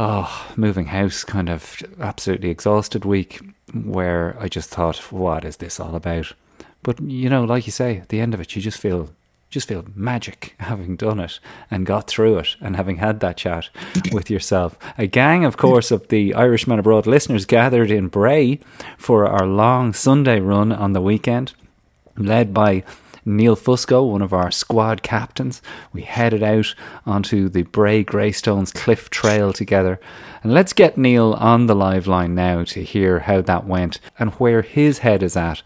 oh, 0.00 0.52
moving 0.56 0.86
house 0.86 1.24
kind 1.24 1.50
of 1.50 1.76
absolutely 2.00 2.48
exhausted 2.48 3.04
week 3.04 3.40
where 3.74 4.34
I 4.40 4.48
just 4.48 4.70
thought, 4.70 4.96
what 5.12 5.44
is 5.44 5.58
this 5.58 5.78
all 5.78 5.94
about? 5.94 6.32
But 6.82 7.00
you 7.02 7.28
know, 7.28 7.44
like 7.44 7.66
you 7.66 7.72
say, 7.72 7.98
at 7.98 8.08
the 8.08 8.20
end 8.20 8.32
of 8.32 8.40
it, 8.40 8.56
you 8.56 8.62
just 8.62 8.78
feel 8.78 9.10
just 9.50 9.68
feel 9.68 9.84
magic 9.94 10.54
having 10.60 10.96
done 10.96 11.20
it 11.20 11.38
and 11.70 11.84
got 11.84 12.06
through 12.06 12.38
it 12.38 12.56
and 12.60 12.76
having 12.76 12.96
had 12.96 13.20
that 13.20 13.36
chat 13.36 13.68
with 14.12 14.30
yourself. 14.30 14.78
A 14.96 15.06
gang, 15.06 15.44
of 15.44 15.58
course, 15.58 15.90
of 15.90 16.08
the 16.08 16.32
Irishman 16.34 16.78
Abroad 16.78 17.06
listeners 17.06 17.44
gathered 17.44 17.90
in 17.90 18.08
Bray 18.08 18.58
for 18.96 19.26
our 19.26 19.46
long 19.46 19.92
Sunday 19.92 20.40
run 20.40 20.72
on 20.72 20.94
the 20.94 21.00
weekend, 21.02 21.52
led 22.16 22.54
by 22.54 22.84
Neil 23.24 23.56
Fusco, 23.56 24.10
one 24.10 24.22
of 24.22 24.32
our 24.32 24.50
squad 24.50 25.02
captains. 25.02 25.60
We 25.92 26.02
headed 26.02 26.42
out 26.42 26.74
onto 27.06 27.48
the 27.48 27.62
Bray 27.62 28.02
Greystones 28.02 28.72
Cliff 28.72 29.10
Trail 29.10 29.52
together. 29.52 30.00
And 30.42 30.52
let's 30.52 30.72
get 30.72 30.98
Neil 30.98 31.34
on 31.34 31.66
the 31.66 31.74
live 31.74 32.06
line 32.06 32.34
now 32.34 32.64
to 32.64 32.82
hear 32.82 33.20
how 33.20 33.40
that 33.42 33.66
went 33.66 34.00
and 34.18 34.30
where 34.34 34.62
his 34.62 34.98
head 34.98 35.22
is 35.22 35.36
at 35.36 35.62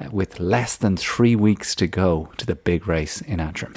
uh, 0.00 0.08
with 0.10 0.40
less 0.40 0.76
than 0.76 0.96
three 0.96 1.36
weeks 1.36 1.74
to 1.76 1.86
go 1.86 2.30
to 2.36 2.46
the 2.46 2.56
big 2.56 2.88
race 2.88 3.20
in 3.20 3.40
Antrim. 3.40 3.74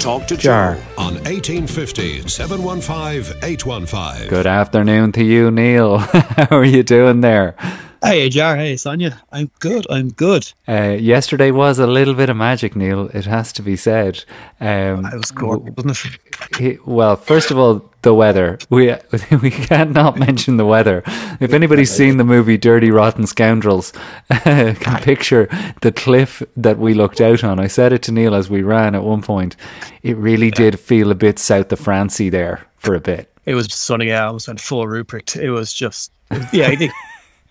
Talk 0.00 0.26
to 0.28 0.36
Jar. 0.36 0.74
Joe 0.74 0.80
on 0.98 1.14
1850 1.24 2.28
715 2.28 3.36
815. 3.42 4.28
Good 4.28 4.46
afternoon 4.46 5.12
to 5.12 5.24
you, 5.24 5.50
Neil. 5.50 5.98
how 5.98 6.56
are 6.56 6.64
you 6.64 6.82
doing 6.82 7.20
there? 7.20 7.56
Hey, 8.02 8.28
Jar. 8.28 8.56
Hey, 8.56 8.76
Sonia. 8.76 9.20
I'm 9.32 9.50
good. 9.58 9.84
I'm 9.90 10.10
good. 10.10 10.52
Uh, 10.68 10.96
yesterday 11.00 11.50
was 11.50 11.80
a 11.80 11.86
little 11.86 12.14
bit 12.14 12.30
of 12.30 12.36
magic, 12.36 12.76
Neil. 12.76 13.08
It 13.08 13.24
has 13.24 13.52
to 13.54 13.62
be 13.62 13.74
said. 13.74 14.24
Um, 14.60 15.04
I 15.04 15.16
was 15.16 15.32
gorgeous, 15.32 15.74
wasn't 15.76 16.60
it? 16.60 16.86
Well, 16.86 17.16
first 17.16 17.50
of 17.50 17.58
all, 17.58 17.90
the 18.02 18.14
weather. 18.14 18.58
We 18.70 18.94
we 19.42 19.50
can't 19.50 19.90
not 19.90 20.16
mention 20.16 20.58
the 20.58 20.64
weather. 20.64 21.02
If 21.40 21.52
anybody's 21.52 21.90
seen 21.90 22.18
the 22.18 22.24
movie 22.24 22.56
Dirty 22.56 22.92
Rotten 22.92 23.26
Scoundrels, 23.26 23.92
can 24.30 25.02
picture 25.02 25.48
the 25.80 25.90
cliff 25.90 26.40
that 26.56 26.78
we 26.78 26.94
looked 26.94 27.20
out 27.20 27.42
on. 27.42 27.58
I 27.58 27.66
said 27.66 27.92
it 27.92 28.02
to 28.02 28.12
Neil 28.12 28.34
as 28.34 28.48
we 28.48 28.62
ran 28.62 28.94
at 28.94 29.02
one 29.02 29.22
point. 29.22 29.56
It 30.04 30.16
really 30.16 30.52
did 30.52 30.78
feel 30.78 31.10
a 31.10 31.16
bit 31.16 31.40
south 31.40 31.72
of 31.72 31.80
Francie 31.80 32.30
there 32.30 32.64
for 32.76 32.94
a 32.94 33.00
bit. 33.00 33.32
It 33.44 33.54
was 33.54 33.72
sunny. 33.74 34.06
Yeah, 34.08 34.28
I 34.28 34.30
was 34.30 34.46
went 34.46 34.60
full 34.60 34.86
Rupert. 34.86 35.34
It 35.34 35.50
was 35.50 35.72
just, 35.72 36.12
yeah. 36.52 36.68
I 36.68 36.76
think 36.76 36.92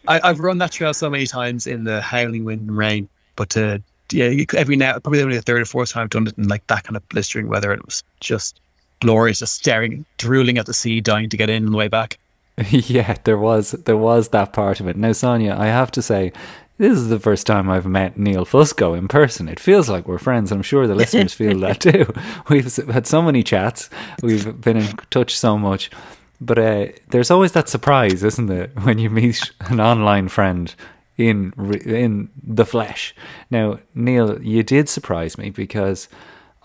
I, 0.08 0.20
I've 0.24 0.40
run 0.40 0.58
that 0.60 0.72
trail 0.72 0.94
so 0.94 1.10
many 1.10 1.28
times 1.28 1.68
in 1.68 1.84
the 1.84 2.02
howling 2.02 2.46
wind 2.46 2.62
and 2.62 2.78
rain, 2.78 3.10
but 3.36 3.56
uh, 3.58 3.80
yeah, 4.12 4.46
every 4.56 4.76
now, 4.76 5.00
probably 5.00 5.22
only 5.22 5.36
the 5.36 5.42
third 5.42 5.62
or 5.62 5.66
fourth 5.66 5.92
time 5.92 6.04
I've 6.04 6.10
done 6.10 6.28
it 6.28 6.38
in 6.38 6.48
like 6.48 6.66
that 6.68 6.84
kind 6.84 6.96
of 6.96 7.08
blistering 7.10 7.48
weather. 7.48 7.72
and 7.72 7.82
It 7.82 7.86
was 7.86 8.04
just 8.20 8.60
glorious, 9.02 9.40
just 9.40 9.56
staring, 9.56 10.06
drooling 10.18 10.58
at 10.58 10.66
the 10.66 10.74
sea, 10.74 11.02
dying 11.02 11.30
to 11.30 11.38
get 11.38 11.50
in 11.50 11.66
on 11.66 11.72
the 11.72 11.78
way 11.78 11.88
back. 11.88 12.18
yeah, 12.70 13.16
there 13.24 13.38
was 13.38 13.72
there 13.72 13.98
was 13.98 14.30
that 14.30 14.54
part 14.54 14.80
of 14.80 14.88
it. 14.88 14.98
Now, 14.98 15.12
Sonia, 15.12 15.56
I 15.58 15.68
have 15.68 15.92
to 15.92 16.02
say, 16.02 16.32
this 16.78 16.98
is 16.98 17.10
the 17.10 17.20
first 17.20 17.46
time 17.46 17.70
I've 17.70 17.86
met 17.86 18.18
Neil 18.18 18.46
Fusco 18.46 18.98
in 18.98 19.08
person. 19.08 19.48
It 19.50 19.60
feels 19.60 19.90
like 19.90 20.08
we're 20.08 20.18
friends. 20.18 20.52
I'm 20.52 20.64
sure 20.64 20.88
the 20.88 20.96
listeners 20.96 21.34
feel 21.34 21.60
that 21.60 21.80
too. 21.82 22.12
We've 22.50 22.76
had 22.88 23.06
so 23.06 23.22
many 23.22 23.44
chats. 23.44 23.90
We've 24.24 24.60
been 24.62 24.78
in 24.78 24.96
touch 25.12 25.38
so 25.38 25.58
much. 25.58 25.92
But 26.40 26.60
uh, 26.60 26.88
there's 27.10 27.32
always 27.32 27.54
that 27.54 27.70
surprise, 27.70 28.24
isn't 28.24 28.50
it, 28.52 28.72
when 28.84 29.00
you 29.00 29.10
meet 29.10 29.52
an 29.62 29.80
online 29.80 30.28
friend 30.28 30.74
in 31.18 31.52
in 31.86 32.30
the 32.42 32.66
flesh. 32.66 33.16
Now, 33.50 33.80
Neil, 33.96 34.42
you 34.42 34.64
did 34.64 34.88
surprise 34.88 35.38
me 35.38 35.50
because 35.50 36.08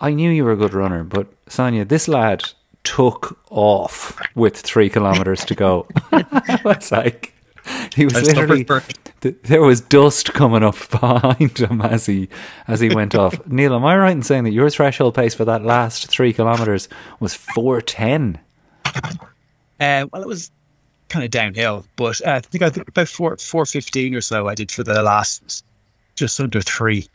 I 0.01 0.13
knew 0.13 0.31
you 0.31 0.45
were 0.45 0.53
a 0.53 0.57
good 0.57 0.75
runner, 0.75 1.05
but 1.05 1.29
Sonia, 1.49 1.85
this 1.85 2.07
lad 2.09 2.45
took 2.85 3.39
off 3.51 4.21
with 4.35 4.57
three 4.57 4.91
kilometers 4.91 5.45
to 5.47 5.55
go. 5.55 5.87
I 6.13 6.61
was 6.65 6.91
like, 6.91 7.33
he 7.95 8.05
was 8.05 8.21
literally 8.23 8.65
th- 8.65 9.37
there 9.45 9.63
was 9.63 9.81
dust 9.81 10.35
coming 10.35 10.63
up 10.63 10.77
behind 10.91 11.59
him 11.59 11.81
as 11.81 12.07
he 12.07 12.29
as 12.69 12.81
he 12.81 12.95
went 12.95 13.15
off. 13.15 13.47
Neil, 13.47 13.75
am 13.75 13.85
I 13.85 13.97
right 13.97 14.13
in 14.13 14.23
saying 14.23 14.45
that 14.45 14.53
your 14.53 14.71
threshold 14.71 15.15
pace 15.15 15.35
for 15.35 15.45
that 15.45 15.65
last 15.65 16.09
three 16.09 16.33
kilometers 16.33 16.89
was 17.21 17.35
four 17.35 17.81
ten? 17.81 18.39
Uh, 19.83 20.07
well, 20.13 20.23
it 20.23 20.29
was 20.29 20.51
kind 21.09 21.25
of 21.25 21.31
downhill, 21.31 21.85
but 21.97 22.21
uh, 22.27 22.33
I 22.33 22.41
think 22.41 22.63
I 22.63 22.71
think 22.71 22.89
about 22.89 23.09
four 23.09 23.37
four 23.37 23.67
fifteen 23.67 24.15
or 24.15 24.21
so 24.21 24.49
I 24.49 24.55
did 24.55 24.71
for 24.71 24.83
the 24.85 25.03
last 25.03 25.65
just 26.15 26.39
under 26.41 26.61
three. 26.61 27.09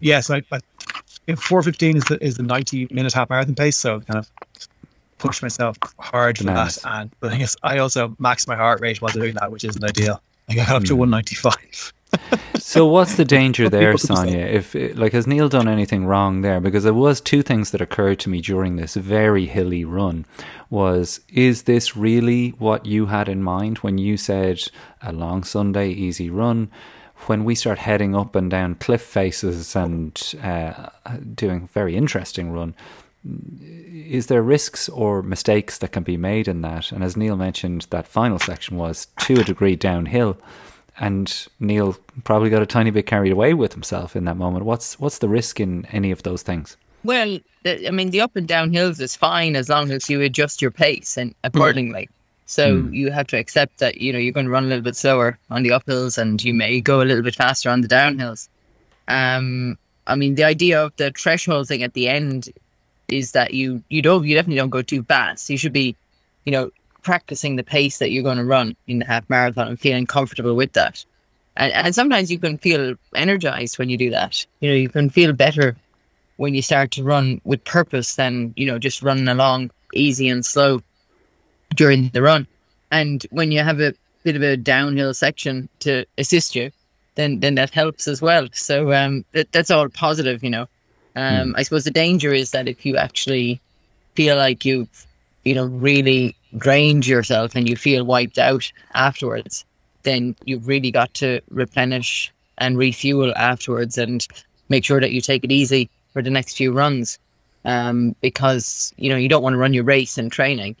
Yes, 0.00 0.28
I, 0.30 0.42
I 0.52 1.34
four 1.36 1.62
fifteen 1.62 1.96
is 1.96 2.04
the 2.04 2.22
is 2.22 2.36
the 2.36 2.42
ninety 2.42 2.88
minute 2.90 3.12
half 3.12 3.30
marathon 3.30 3.54
pace, 3.54 3.76
so 3.76 4.00
kind 4.00 4.18
of 4.18 4.30
pushed 5.18 5.42
myself 5.42 5.76
hard 6.00 6.38
for 6.38 6.44
Bananas. 6.44 6.76
that. 6.76 6.92
And 7.02 7.10
but 7.20 7.32
I 7.32 7.36
guess 7.38 7.56
I 7.62 7.78
also 7.78 8.08
maxed 8.20 8.48
my 8.48 8.56
heart 8.56 8.80
rate 8.80 9.00
while 9.00 9.12
doing 9.12 9.34
that, 9.34 9.52
which 9.52 9.64
isn't 9.64 9.84
ideal. 9.84 10.20
I 10.48 10.54
got 10.56 10.66
Hmm. 10.66 10.74
up 10.74 10.84
to 10.84 10.96
one 10.96 11.10
ninety 11.10 11.36
five. 11.36 11.92
So 12.56 12.86
what's 12.86 13.16
the 13.16 13.24
danger 13.24 13.68
there, 13.70 13.92
people 13.92 14.06
can 14.06 14.16
say. 14.16 14.32
Sonia? 14.32 14.46
If 14.46 14.74
like 14.96 15.12
has 15.12 15.26
Neil 15.26 15.48
done 15.48 15.68
anything 15.68 16.06
wrong 16.06 16.42
there? 16.42 16.60
Because 16.60 16.84
there 16.84 16.94
was 16.94 17.20
two 17.20 17.42
things 17.42 17.70
that 17.70 17.80
occurred 17.80 18.18
to 18.20 18.30
me 18.30 18.40
during 18.40 18.76
this 18.76 18.94
very 18.94 19.46
hilly 19.46 19.84
run. 19.84 20.24
Was 20.70 21.20
is 21.28 21.62
this 21.64 21.96
really 21.96 22.50
what 22.50 22.86
you 22.86 23.06
had 23.06 23.28
in 23.28 23.42
mind 23.42 23.78
when 23.78 23.98
you 23.98 24.16
said 24.16 24.62
a 25.02 25.12
long 25.12 25.44
Sunday 25.44 25.90
easy 25.90 26.30
run? 26.30 26.70
When 27.26 27.44
we 27.44 27.54
start 27.54 27.78
heading 27.78 28.16
up 28.16 28.34
and 28.34 28.50
down 28.50 28.74
cliff 28.76 29.02
faces 29.02 29.76
and 29.76 30.20
uh, 30.42 30.88
doing 31.34 31.68
very 31.68 31.94
interesting 31.94 32.50
run, 32.50 32.74
is 33.24 34.26
there 34.26 34.42
risks 34.42 34.88
or 34.88 35.22
mistakes 35.22 35.78
that 35.78 35.92
can 35.92 36.02
be 36.02 36.16
made 36.16 36.48
in 36.48 36.62
that? 36.62 36.90
And 36.90 37.04
as 37.04 37.16
Neil 37.16 37.36
mentioned, 37.36 37.86
that 37.90 38.08
final 38.08 38.40
section 38.40 38.76
was 38.76 39.06
to 39.20 39.40
a 39.40 39.44
degree 39.44 39.76
downhill, 39.76 40.36
and 40.98 41.46
Neil 41.60 41.96
probably 42.24 42.50
got 42.50 42.62
a 42.62 42.66
tiny 42.66 42.90
bit 42.90 43.06
carried 43.06 43.32
away 43.32 43.54
with 43.54 43.72
himself 43.72 44.14
in 44.14 44.24
that 44.24 44.36
moment. 44.36 44.64
What's 44.64 44.98
what's 45.00 45.18
the 45.18 45.28
risk 45.28 45.60
in 45.60 45.86
any 45.86 46.10
of 46.10 46.22
those 46.22 46.42
things? 46.42 46.76
Well, 47.04 47.38
the, 47.64 47.88
I 47.88 47.90
mean, 47.90 48.10
the 48.10 48.20
up 48.20 48.36
and 48.36 48.46
down 48.46 48.72
hills 48.72 49.00
is 49.00 49.16
fine 49.16 49.56
as 49.56 49.68
long 49.68 49.90
as 49.90 50.08
you 50.08 50.20
adjust 50.20 50.62
your 50.62 50.70
pace 50.70 51.16
and 51.16 51.34
accordingly. 51.42 52.08
So 52.46 52.86
you 52.90 53.10
have 53.10 53.26
to 53.28 53.38
accept 53.38 53.78
that 53.78 53.98
you 53.98 54.12
know 54.12 54.18
you're 54.18 54.32
going 54.32 54.46
to 54.46 54.52
run 54.52 54.64
a 54.64 54.66
little 54.66 54.82
bit 54.82 54.96
slower 54.96 55.38
on 55.50 55.62
the 55.62 55.70
uphills, 55.70 56.18
and 56.18 56.42
you 56.44 56.52
may 56.52 56.80
go 56.80 57.00
a 57.00 57.04
little 57.04 57.22
bit 57.22 57.34
faster 57.34 57.70
on 57.70 57.80
the 57.80 57.88
downhills. 57.88 58.48
Um, 59.08 59.78
I 60.06 60.16
mean, 60.16 60.34
the 60.34 60.44
idea 60.44 60.84
of 60.84 60.92
the 60.96 61.12
threshold 61.12 61.68
thing 61.68 61.82
at 61.82 61.94
the 61.94 62.08
end 62.08 62.50
is 63.08 63.32
that 63.32 63.54
you 63.54 63.82
you 63.88 64.02
don't 64.02 64.26
you 64.26 64.34
definitely 64.34 64.56
don't 64.56 64.70
go 64.70 64.82
too 64.82 65.02
fast. 65.04 65.48
You 65.48 65.56
should 65.56 65.72
be, 65.72 65.96
you 66.44 66.52
know, 66.52 66.70
practicing 67.02 67.56
the 67.56 67.64
pace 67.64 67.98
that 67.98 68.10
you're 68.10 68.22
going 68.22 68.38
to 68.38 68.44
run 68.44 68.76
in 68.86 68.98
the 68.98 69.04
half 69.04 69.28
marathon 69.28 69.68
and 69.68 69.80
feeling 69.80 70.06
comfortable 70.06 70.54
with 70.54 70.72
that. 70.72 71.04
And, 71.56 71.72
and 71.72 71.94
sometimes 71.94 72.30
you 72.30 72.38
can 72.38 72.58
feel 72.58 72.94
energized 73.14 73.78
when 73.78 73.90
you 73.90 73.98
do 73.98 74.10
that. 74.10 74.46
You 74.60 74.70
know, 74.70 74.76
you 74.76 74.88
can 74.88 75.10
feel 75.10 75.32
better 75.32 75.76
when 76.36 76.54
you 76.54 76.62
start 76.62 76.90
to 76.92 77.02
run 77.02 77.40
with 77.44 77.64
purpose 77.64 78.16
than 78.16 78.52
you 78.56 78.66
know 78.66 78.78
just 78.78 79.02
running 79.02 79.28
along 79.28 79.70
easy 79.92 80.28
and 80.28 80.44
slow 80.44 80.80
during 81.74 82.08
the 82.08 82.22
run. 82.22 82.46
And 82.90 83.24
when 83.30 83.52
you 83.52 83.60
have 83.60 83.80
a 83.80 83.94
bit 84.22 84.36
of 84.36 84.42
a 84.42 84.56
downhill 84.56 85.14
section 85.14 85.68
to 85.80 86.04
assist 86.18 86.54
you, 86.54 86.70
then 87.14 87.40
then 87.40 87.54
that 87.56 87.70
helps 87.70 88.08
as 88.08 88.22
well. 88.22 88.48
So 88.52 88.92
um, 88.92 89.24
that, 89.32 89.52
that's 89.52 89.70
all 89.70 89.88
positive, 89.88 90.42
you 90.42 90.50
know. 90.50 90.66
Um, 91.14 91.54
I 91.58 91.62
suppose 91.62 91.84
the 91.84 91.90
danger 91.90 92.32
is 92.32 92.52
that 92.52 92.68
if 92.68 92.86
you 92.86 92.96
actually 92.96 93.60
feel 94.14 94.36
like 94.36 94.64
you've 94.64 95.06
you 95.44 95.54
know 95.54 95.66
really 95.66 96.34
drained 96.58 97.06
yourself 97.06 97.54
and 97.54 97.68
you 97.68 97.76
feel 97.76 98.04
wiped 98.04 98.38
out 98.38 98.70
afterwards, 98.94 99.64
then 100.02 100.34
you've 100.44 100.66
really 100.66 100.90
got 100.90 101.12
to 101.14 101.40
replenish 101.50 102.32
and 102.58 102.78
refuel 102.78 103.32
afterwards 103.36 103.98
and 103.98 104.26
make 104.68 104.84
sure 104.84 105.00
that 105.00 105.12
you 105.12 105.20
take 105.20 105.44
it 105.44 105.52
easy 105.52 105.88
for 106.12 106.22
the 106.22 106.30
next 106.30 106.56
few 106.56 106.72
runs 106.72 107.18
um, 107.64 108.14
because 108.20 108.92
you 108.96 109.08
know 109.08 109.16
you 109.16 109.28
don't 109.28 109.42
want 109.42 109.54
to 109.54 109.58
run 109.58 109.72
your 109.72 109.84
race 109.84 110.18
in 110.18 110.30
training. 110.30 110.76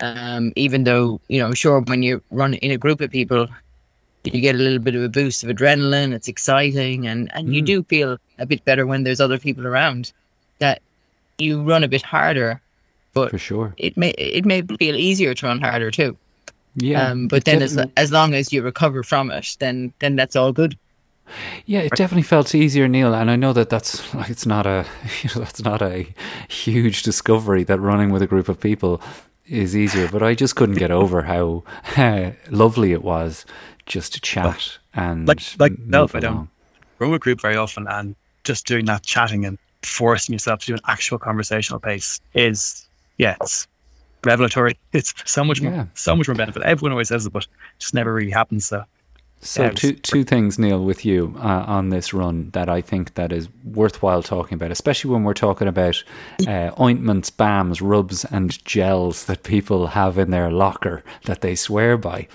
Um, 0.00 0.52
even 0.54 0.84
though 0.84 1.20
you 1.28 1.40
know, 1.40 1.52
sure, 1.54 1.80
when 1.80 2.02
you 2.02 2.22
run 2.30 2.54
in 2.54 2.70
a 2.70 2.78
group 2.78 3.00
of 3.00 3.10
people, 3.10 3.48
you 4.24 4.40
get 4.40 4.54
a 4.54 4.58
little 4.58 4.78
bit 4.78 4.94
of 4.94 5.02
a 5.02 5.08
boost 5.08 5.42
of 5.42 5.50
adrenaline. 5.50 6.12
It's 6.12 6.28
exciting, 6.28 7.06
and 7.06 7.30
and 7.34 7.54
you 7.54 7.62
do 7.62 7.82
feel 7.84 8.18
a 8.38 8.46
bit 8.46 8.64
better 8.64 8.86
when 8.86 9.02
there's 9.04 9.20
other 9.20 9.38
people 9.38 9.66
around. 9.66 10.12
That 10.58 10.82
you 11.38 11.62
run 11.62 11.84
a 11.84 11.88
bit 11.88 12.02
harder, 12.02 12.60
but 13.22 13.30
For 13.30 13.38
sure. 13.38 13.74
it 13.76 13.96
may 13.96 14.10
it 14.10 14.44
may 14.44 14.62
feel 14.62 14.96
easier 14.96 15.34
to 15.34 15.46
run 15.46 15.60
harder 15.60 15.90
too. 15.90 16.16
Yeah. 16.76 17.08
Um, 17.10 17.28
but 17.28 17.44
then 17.44 17.62
as, 17.62 17.74
definitely- 17.74 17.92
as 18.02 18.12
long 18.12 18.34
as 18.34 18.52
you 18.52 18.62
recover 18.62 19.02
from 19.02 19.30
it, 19.30 19.56
then 19.58 19.92
then 19.98 20.16
that's 20.16 20.36
all 20.36 20.52
good. 20.52 20.76
Yeah, 21.66 21.80
it 21.80 21.92
definitely 21.94 22.22
felt 22.22 22.54
easier, 22.54 22.88
Neil, 22.88 23.12
and 23.14 23.30
I 23.30 23.36
know 23.36 23.52
that 23.52 23.68
that's 23.68 24.14
like 24.14 24.30
it's 24.30 24.46
not 24.46 24.66
a 24.66 24.86
you 25.22 25.30
know, 25.34 25.40
that's 25.44 25.62
not 25.62 25.82
a 25.82 26.06
huge 26.48 27.02
discovery 27.02 27.64
that 27.64 27.80
running 27.80 28.10
with 28.10 28.22
a 28.22 28.26
group 28.26 28.48
of 28.48 28.58
people 28.60 29.00
is 29.46 29.74
easier, 29.76 30.08
but 30.08 30.22
I 30.22 30.34
just 30.34 30.56
couldn't 30.56 30.76
get 30.78 30.90
over 30.90 31.22
how 31.22 31.64
lovely 32.50 32.92
it 32.92 33.02
was 33.02 33.44
just 33.86 34.12
to 34.14 34.20
chat 34.20 34.78
and 34.94 35.26
Like 35.28 35.40
like 35.58 35.78
no, 35.78 36.02
move 36.02 36.14
I 36.14 36.20
don't 36.20 36.48
run 36.98 37.10
with 37.10 37.20
a 37.20 37.24
group 37.24 37.40
very 37.40 37.56
often, 37.56 37.86
and 37.88 38.14
just 38.44 38.66
doing 38.66 38.86
that 38.86 39.02
chatting 39.02 39.44
and 39.44 39.58
forcing 39.82 40.32
yourself 40.32 40.60
to 40.60 40.66
do 40.66 40.74
an 40.74 40.80
actual 40.88 41.18
conversational 41.18 41.78
pace 41.80 42.20
is 42.34 42.87
yeah, 43.18 43.36
it's 43.40 43.66
revelatory. 44.24 44.78
It's 44.92 45.14
so 45.26 45.44
much 45.44 45.60
more 45.60 45.72
Yeah. 45.72 45.86
so 45.94 46.16
much 46.16 46.28
more 46.28 46.34
benefit. 46.34 46.62
Everyone 46.62 46.92
always 46.92 47.08
says 47.08 47.26
it, 47.26 47.32
but 47.32 47.44
it 47.44 47.48
just 47.78 47.94
never 47.94 48.12
really 48.14 48.30
happens. 48.30 48.64
So 48.66 48.84
So 49.40 49.64
Yeah, 49.64 49.70
two 49.70 49.92
two 49.94 50.24
things, 50.24 50.58
Neil, 50.58 50.82
with 50.84 51.04
you 51.04 51.34
uh, 51.38 51.64
on 51.66 51.90
this 51.90 52.12
run 52.12 52.50
that 52.50 52.68
I 52.68 52.80
think 52.80 53.14
that 53.14 53.32
is 53.32 53.48
worthwhile 53.64 54.22
talking 54.22 54.56
about, 54.56 54.72
especially 54.72 55.12
when 55.12 55.22
we're 55.22 55.34
talking 55.34 55.68
about 55.68 56.02
uh, 56.46 56.70
ointments, 56.80 57.30
balms, 57.30 57.80
rubs, 57.80 58.24
and 58.24 58.62
gels 58.64 59.26
that 59.26 59.44
people 59.44 59.88
have 59.88 60.18
in 60.18 60.30
their 60.30 60.50
locker 60.50 61.04
that 61.26 61.40
they 61.40 61.54
swear 61.54 61.96
by. 61.96 62.26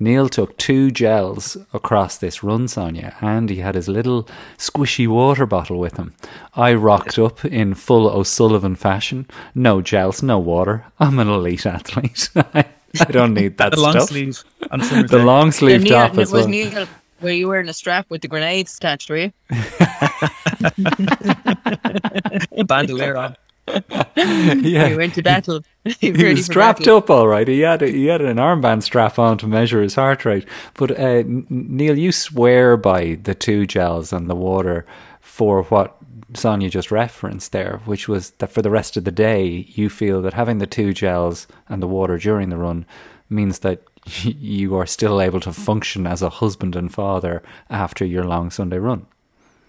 Neil 0.00 0.28
took 0.28 0.56
two 0.58 0.90
gels 0.92 1.56
across 1.72 2.18
this 2.18 2.42
run, 2.44 2.68
Sonia, 2.68 3.16
and 3.20 3.50
he 3.50 3.56
had 3.56 3.74
his 3.74 3.88
little 3.88 4.28
squishy 4.56 5.08
water 5.08 5.44
bottle 5.44 5.78
with 5.80 5.96
him. 5.96 6.14
I 6.54 6.74
rocked 6.74 7.18
up 7.18 7.44
in 7.44 7.74
full 7.74 8.08
O'Sullivan 8.08 8.76
fashion. 8.76 9.26
No 9.56 9.80
gels, 9.82 10.22
no 10.22 10.38
water. 10.38 10.84
I'm 11.00 11.18
an 11.18 11.28
elite 11.28 11.66
athlete. 11.66 12.30
I 12.36 12.64
don't 13.10 13.34
need 13.34 13.58
that 13.58 13.70
the 13.74 13.80
long 13.80 13.92
stuff. 13.92 14.08
sleeve 14.08 14.44
on 14.70 14.80
a 14.80 14.84
summer's 14.84 15.10
The 15.10 15.18
day. 15.18 15.24
long 15.24 15.52
sleeve 15.52 15.82
Neil, 15.82 15.94
top 15.94 16.12
it 16.14 16.18
as 16.18 16.32
was 16.32 16.46
well. 16.46 16.48
Neil, 16.48 16.86
were 17.20 17.30
you 17.30 17.48
wearing 17.48 17.68
a 17.68 17.72
strap 17.72 18.06
with 18.10 18.22
the 18.22 18.28
grenades 18.28 18.76
attached, 18.76 19.10
were 19.10 19.16
you? 19.16 19.32
bandolier 22.66 23.16
on. 23.16 23.36
yeah. 24.16 24.88
You 24.88 24.96
went 24.96 25.14
to 25.14 25.22
battle. 25.22 25.62
he 25.84 26.10
was 26.10 26.46
strapped 26.46 26.88
up 26.88 27.10
all 27.10 27.28
right. 27.28 27.46
He 27.46 27.60
had 27.60 27.82
a, 27.82 27.88
he 27.88 28.06
had 28.06 28.22
an 28.22 28.38
armband 28.38 28.82
strap 28.82 29.18
on 29.18 29.36
to 29.38 29.46
measure 29.46 29.82
his 29.82 29.94
heart 29.94 30.24
rate. 30.24 30.46
But 30.74 30.98
uh, 30.98 31.22
Neil, 31.26 31.98
you 31.98 32.12
swear 32.12 32.76
by 32.76 33.18
the 33.22 33.34
two 33.34 33.66
gels 33.66 34.12
and 34.12 34.30
the 34.30 34.34
water 34.34 34.86
for 35.20 35.64
what 35.64 35.96
Sonia 36.34 36.70
just 36.70 36.90
referenced 36.90 37.52
there, 37.52 37.80
which 37.84 38.08
was 38.08 38.30
that 38.32 38.50
for 38.50 38.62
the 38.62 38.70
rest 38.70 38.96
of 38.96 39.04
the 39.04 39.12
day 39.12 39.66
you 39.68 39.88
feel 39.90 40.22
that 40.22 40.34
having 40.34 40.58
the 40.58 40.66
two 40.66 40.92
gels 40.92 41.46
and 41.68 41.82
the 41.82 41.86
water 41.88 42.18
during 42.18 42.48
the 42.48 42.56
run 42.56 42.86
means 43.30 43.58
that 43.60 43.82
you 44.24 44.76
are 44.76 44.86
still 44.86 45.20
able 45.20 45.40
to 45.40 45.52
function 45.52 46.06
as 46.06 46.22
a 46.22 46.30
husband 46.30 46.76
and 46.76 46.92
father 46.92 47.42
after 47.70 48.04
your 48.04 48.24
long 48.24 48.50
Sunday 48.50 48.78
run. 48.78 49.06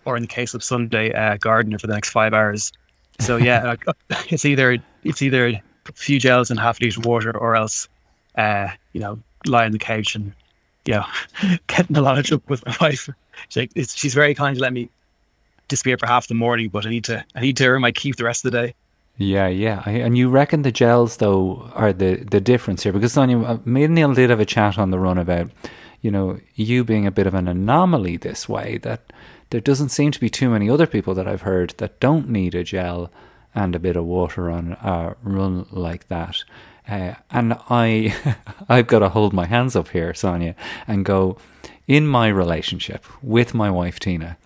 or 0.05 0.15
in 0.15 0.23
the 0.23 0.27
case 0.27 0.53
of 0.53 0.63
Sunday, 0.63 1.13
uh, 1.13 1.37
gardener 1.37 1.77
for 1.77 1.87
the 1.87 1.93
next 1.93 2.09
five 2.09 2.33
hours. 2.33 2.71
So 3.19 3.37
yeah, 3.37 3.75
uh, 3.87 3.93
it's 4.29 4.45
either 4.45 4.77
it's 5.03 5.21
either 5.21 5.47
a 5.47 5.61
few 5.93 6.19
gels 6.19 6.49
and 6.49 6.59
half 6.59 6.79
a 6.79 6.85
liter 6.85 6.99
of 6.99 7.05
water, 7.05 7.35
or 7.37 7.55
else, 7.55 7.87
uh, 8.35 8.69
you 8.93 9.01
know, 9.01 9.19
lie 9.45 9.65
on 9.65 9.71
the 9.71 9.79
couch 9.79 10.15
and 10.15 10.33
you 10.85 10.93
know, 10.95 11.05
getting 11.67 11.97
a 11.97 12.01
lot 12.01 12.17
of 12.17 12.25
trouble 12.25 12.43
with 12.47 12.65
my 12.65 12.75
wife. 12.81 13.09
She's, 13.49 13.69
it's, 13.75 13.95
she's 13.95 14.13
very 14.13 14.33
kind 14.33 14.55
to 14.55 14.61
let 14.61 14.73
me 14.73 14.89
disappear 15.67 15.97
for 15.97 16.07
half 16.07 16.27
the 16.27 16.33
morning, 16.33 16.69
but 16.69 16.85
I 16.85 16.89
need 16.89 17.03
to 17.05 17.23
I 17.35 17.41
need 17.41 17.57
to 17.57 17.67
earn 17.67 17.81
my 17.81 17.91
keep 17.91 18.15
the 18.15 18.23
rest 18.23 18.45
of 18.45 18.51
the 18.51 18.67
day. 18.67 18.73
Yeah, 19.21 19.49
yeah. 19.49 19.83
I, 19.85 19.91
and 19.91 20.17
you 20.17 20.29
reckon 20.29 20.61
the 20.61 20.71
gels, 20.71 21.17
though, 21.17 21.69
are 21.75 21.91
the, 21.91 22.15
the 22.15 22.39
difference 22.39 22.83
here? 22.83 22.93
Because 22.93 23.11
Sonia, 23.11 23.37
uh, 23.41 23.57
me 23.65 23.83
and 23.83 23.93
Neil 23.93 24.13
did 24.13 24.29
have 24.29 24.39
a 24.39 24.45
chat 24.45 24.77
on 24.77 24.91
the 24.91 24.97
run 24.97 25.17
about, 25.17 25.51
you 26.01 26.09
know, 26.09 26.39
you 26.55 26.85
being 26.85 27.05
a 27.05 27.11
bit 27.11 27.27
of 27.27 27.33
an 27.33 27.49
anomaly 27.49 28.15
this 28.15 28.47
way, 28.47 28.77
that 28.77 29.11
there 29.49 29.59
doesn't 29.59 29.89
seem 29.89 30.11
to 30.11 30.21
be 30.21 30.29
too 30.29 30.49
many 30.49 30.69
other 30.69 30.87
people 30.87 31.13
that 31.15 31.27
I've 31.27 31.41
heard 31.41 31.71
that 31.79 31.99
don't 31.99 32.29
need 32.29 32.55
a 32.55 32.63
gel 32.63 33.11
and 33.53 33.75
a 33.75 33.79
bit 33.79 33.97
of 33.97 34.05
water 34.05 34.49
on 34.49 34.77
a 34.81 35.17
run 35.21 35.67
like 35.69 36.07
that. 36.07 36.45
Uh, 36.87 37.15
and 37.29 37.57
I, 37.69 38.15
I've 38.69 38.87
got 38.87 38.99
to 38.99 39.09
hold 39.09 39.33
my 39.33 39.47
hands 39.47 39.75
up 39.75 39.89
here, 39.89 40.13
Sonia, 40.13 40.55
and 40.87 41.03
go, 41.03 41.37
in 41.89 42.07
my 42.07 42.29
relationship 42.29 43.03
with 43.21 43.53
my 43.53 43.69
wife, 43.69 43.99
Tina, 43.99 44.37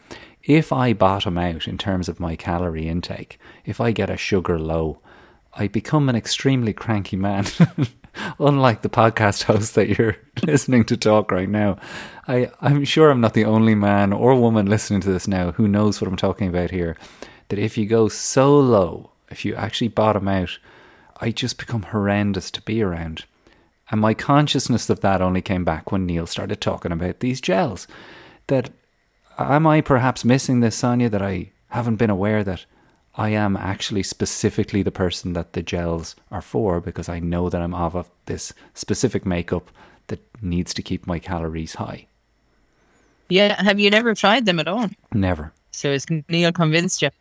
if 0.44 0.74
I 0.74 0.92
bottom 0.92 1.38
out 1.38 1.68
in 1.68 1.78
terms 1.78 2.10
of 2.10 2.20
my 2.20 2.36
calorie 2.36 2.90
intake, 2.90 3.40
if 3.66 3.80
I 3.80 3.92
get 3.92 4.10
a 4.10 4.18
sugar 4.18 4.60
low, 4.60 5.00
I 5.54 5.68
become 5.68 6.10
an 6.10 6.16
extremely 6.16 6.74
cranky 6.74 7.16
man. 7.16 7.46
Unlike 8.40 8.82
the 8.82 8.90
podcast 8.90 9.44
host 9.44 9.74
that 9.76 9.98
you're 9.98 10.18
listening 10.44 10.84
to 10.86 10.98
talk 10.98 11.32
right 11.32 11.50
now, 11.50 11.78
I, 12.28 12.52
I'm 12.62 12.84
sure 12.84 13.10
I'm 13.10 13.22
not 13.22 13.34
the 13.34 13.46
only 13.46 13.74
man 13.74 14.12
or 14.12 14.36
woman 14.36 14.66
listening 14.66 15.02
to 15.02 15.12
this 15.12 15.28
now 15.28 15.52
who 15.54 15.68
knows 15.68 16.02
what 16.02 16.10
I'm 16.10 16.18
talking 16.18 16.50
about 16.50 16.72
here. 16.72 16.98
That 17.48 17.60
if 17.60 17.78
you 17.78 17.86
go 17.86 18.10
so 18.10 18.60
low, 18.60 19.12
if 19.30 19.46
you 19.46 19.56
actually 19.56 19.88
bottom 19.88 20.28
out, 20.28 20.60
I 21.22 21.32
just 21.32 21.58
become 21.58 21.84
horrendous 21.84 22.52
to 22.52 22.62
be 22.62 22.82
around. 22.82 23.26
And 23.90 24.02
my 24.02 24.14
consciousness 24.14 24.90
of 24.90 25.02
that 25.02 25.22
only 25.22 25.42
came 25.42 25.64
back 25.64 25.92
when 25.92 26.06
Neil 26.06 26.28
started 26.28 26.60
talking 26.60 26.92
about 26.92 27.20
these 27.20 27.40
gels. 27.40 27.88
That 28.48 28.72
am 29.38 29.68
I 29.68 29.82
perhaps 29.82 30.26
missing 30.26 30.60
this, 30.60 30.76
Sonia, 30.76 31.10
that 31.10 31.22
I 31.22 31.52
haven't 31.70 31.96
been 31.98 32.10
aware 32.10 32.44
that 32.44 32.66
I 33.16 33.30
am 33.30 33.56
actually 33.56 34.04
specifically 34.04 34.82
the 34.82 34.92
person 34.92 35.34
that 35.34 35.54
the 35.54 35.62
gels 35.62 36.16
are 36.32 36.42
for 36.42 36.80
because 36.80 37.10
I 37.10 37.20
know 37.20 37.50
that 37.50 37.62
I'm 37.62 37.74
of 37.74 38.10
this 38.26 38.54
specific 38.74 39.26
makeup 39.26 39.70
that 40.08 40.20
needs 40.42 40.74
to 40.74 40.82
keep 40.82 41.06
my 41.06 41.20
calories 41.20 41.76
high. 41.76 42.08
Yeah, 43.30 43.62
have 43.62 43.80
you 43.80 43.90
never 43.90 44.14
tried 44.14 44.46
them 44.46 44.60
at 44.60 44.68
all? 44.68 44.90
Never. 45.14 45.54
So 45.72 45.90
is 45.90 46.06
Neil 46.30 46.52
convinced 46.52 47.02
you 47.02 47.10
to 47.10 47.16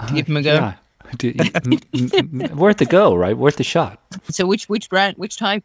ah, 0.00 0.10
give 0.14 0.26
them 0.26 0.36
a 0.36 0.42
go? 0.42 0.54
Yeah. 0.54 0.74
Do- 1.16 1.34
Worth 2.54 2.80
a 2.80 2.86
go, 2.86 3.14
right? 3.14 3.36
Worth 3.36 3.60
a 3.60 3.64
shot. 3.64 4.00
So 4.30 4.46
which 4.46 4.68
which 4.68 4.88
brand, 4.88 5.16
which 5.18 5.36
type? 5.36 5.64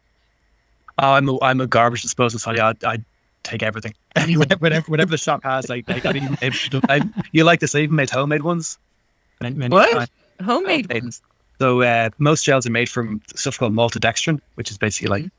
Oh, 0.98 1.12
I'm 1.12 1.28
a 1.28 1.38
I'm 1.42 1.60
a 1.60 1.66
garbage 1.66 2.02
disposal, 2.02 2.38
so 2.38 2.52
yeah, 2.52 2.72
I, 2.82 2.86
I 2.86 2.98
take 3.42 3.62
everything. 3.62 3.94
whatever, 4.16 4.58
whatever 4.60 4.90
whatever 4.90 5.10
the 5.10 5.18
shop 5.18 5.42
has, 5.44 5.68
like, 5.68 5.88
like 5.88 6.04
I 6.06 6.10
even, 6.10 6.38
I, 6.88 7.02
you 7.32 7.44
like 7.44 7.60
this? 7.60 7.74
I 7.74 7.80
even 7.80 7.96
made 7.96 8.10
homemade 8.10 8.42
ones. 8.42 8.78
Many- 9.40 9.56
many 9.56 9.72
What? 9.74 9.90
times. 9.92 10.08
Homemade 10.44 10.86
Homemade. 10.86 11.02
ones. 11.04 11.22
So 11.58 11.82
uh, 11.82 12.10
most 12.18 12.44
gels 12.44 12.66
are 12.66 12.70
made 12.70 12.88
from 12.88 13.20
stuff 13.34 13.58
called 13.58 13.74
maltodextrin, 13.74 14.40
which 14.54 14.70
is 14.70 14.78
basically 14.78 15.08
like 15.08 15.30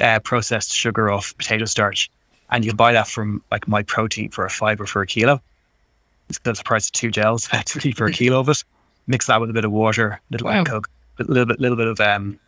uh, 0.00 0.18
processed 0.20 0.72
sugar 0.72 1.10
off 1.10 1.36
potato 1.36 1.66
starch, 1.66 2.10
and 2.50 2.64
you 2.64 2.70
can 2.70 2.76
buy 2.76 2.92
that 2.92 3.06
from 3.08 3.42
like 3.50 3.68
My 3.68 3.82
Protein 3.82 4.30
for 4.30 4.46
a 4.46 4.50
fiver 4.50 4.86
for 4.86 5.02
a 5.02 5.06
kilo. 5.06 5.40
It's 6.30 6.38
the 6.38 6.54
price 6.64 6.86
of 6.86 6.92
two 6.92 7.10
gels 7.10 7.44
effectively 7.52 7.92
for 7.92 8.06
a 8.06 8.12
kilo 8.20 8.40
of 8.40 8.48
it. 8.48 8.64
Mix 9.06 9.26
that 9.26 9.40
with 9.40 9.50
a 9.50 9.52
bit 9.52 9.64
of 9.66 9.72
water, 9.72 10.08
a 10.12 10.20
little 10.30 10.48
bit 10.48 10.56
of 10.60 10.66
coke, 10.66 10.90
a 11.18 11.24
little 11.24 11.44
bit, 11.44 11.60
little 11.60 11.76
bit 11.76 11.86
of 11.88 12.00
um, 12.00 12.38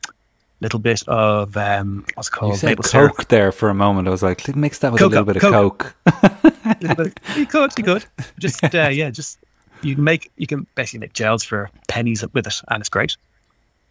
little 0.64 0.80
bit 0.80 1.02
of 1.08 1.56
um, 1.56 2.04
what's 2.14 2.28
it 2.28 2.32
You 2.34 2.38
called 2.40 2.56
said 2.58 2.68
maple 2.70 2.84
syrup. 2.84 3.16
Coke 3.16 3.28
there 3.28 3.52
for 3.52 3.68
a 3.70 3.74
moment. 3.74 4.08
I 4.08 4.10
was 4.10 4.22
like, 4.22 4.54
mix 4.56 4.78
that 4.80 4.92
with 4.92 5.00
a 5.02 5.06
little 5.06 5.20
up, 5.20 5.26
bit 5.26 5.36
of 5.36 5.42
Coke 5.42 5.94
Coke. 6.04 6.96
bit- 6.96 7.20
you 7.36 7.46
could, 7.46 7.72
you 7.78 7.84
could. 7.84 8.04
Just 8.38 8.62
uh, 8.74 8.88
yeah, 8.90 9.10
just 9.10 9.38
you 9.82 9.94
can 9.94 10.04
make 10.04 10.30
you 10.36 10.46
can 10.46 10.66
basically 10.74 11.00
make 11.00 11.12
gels 11.12 11.44
for 11.44 11.70
pennies 11.88 12.24
with 12.32 12.46
it, 12.46 12.60
and 12.68 12.80
it's 12.80 12.88
great. 12.88 13.16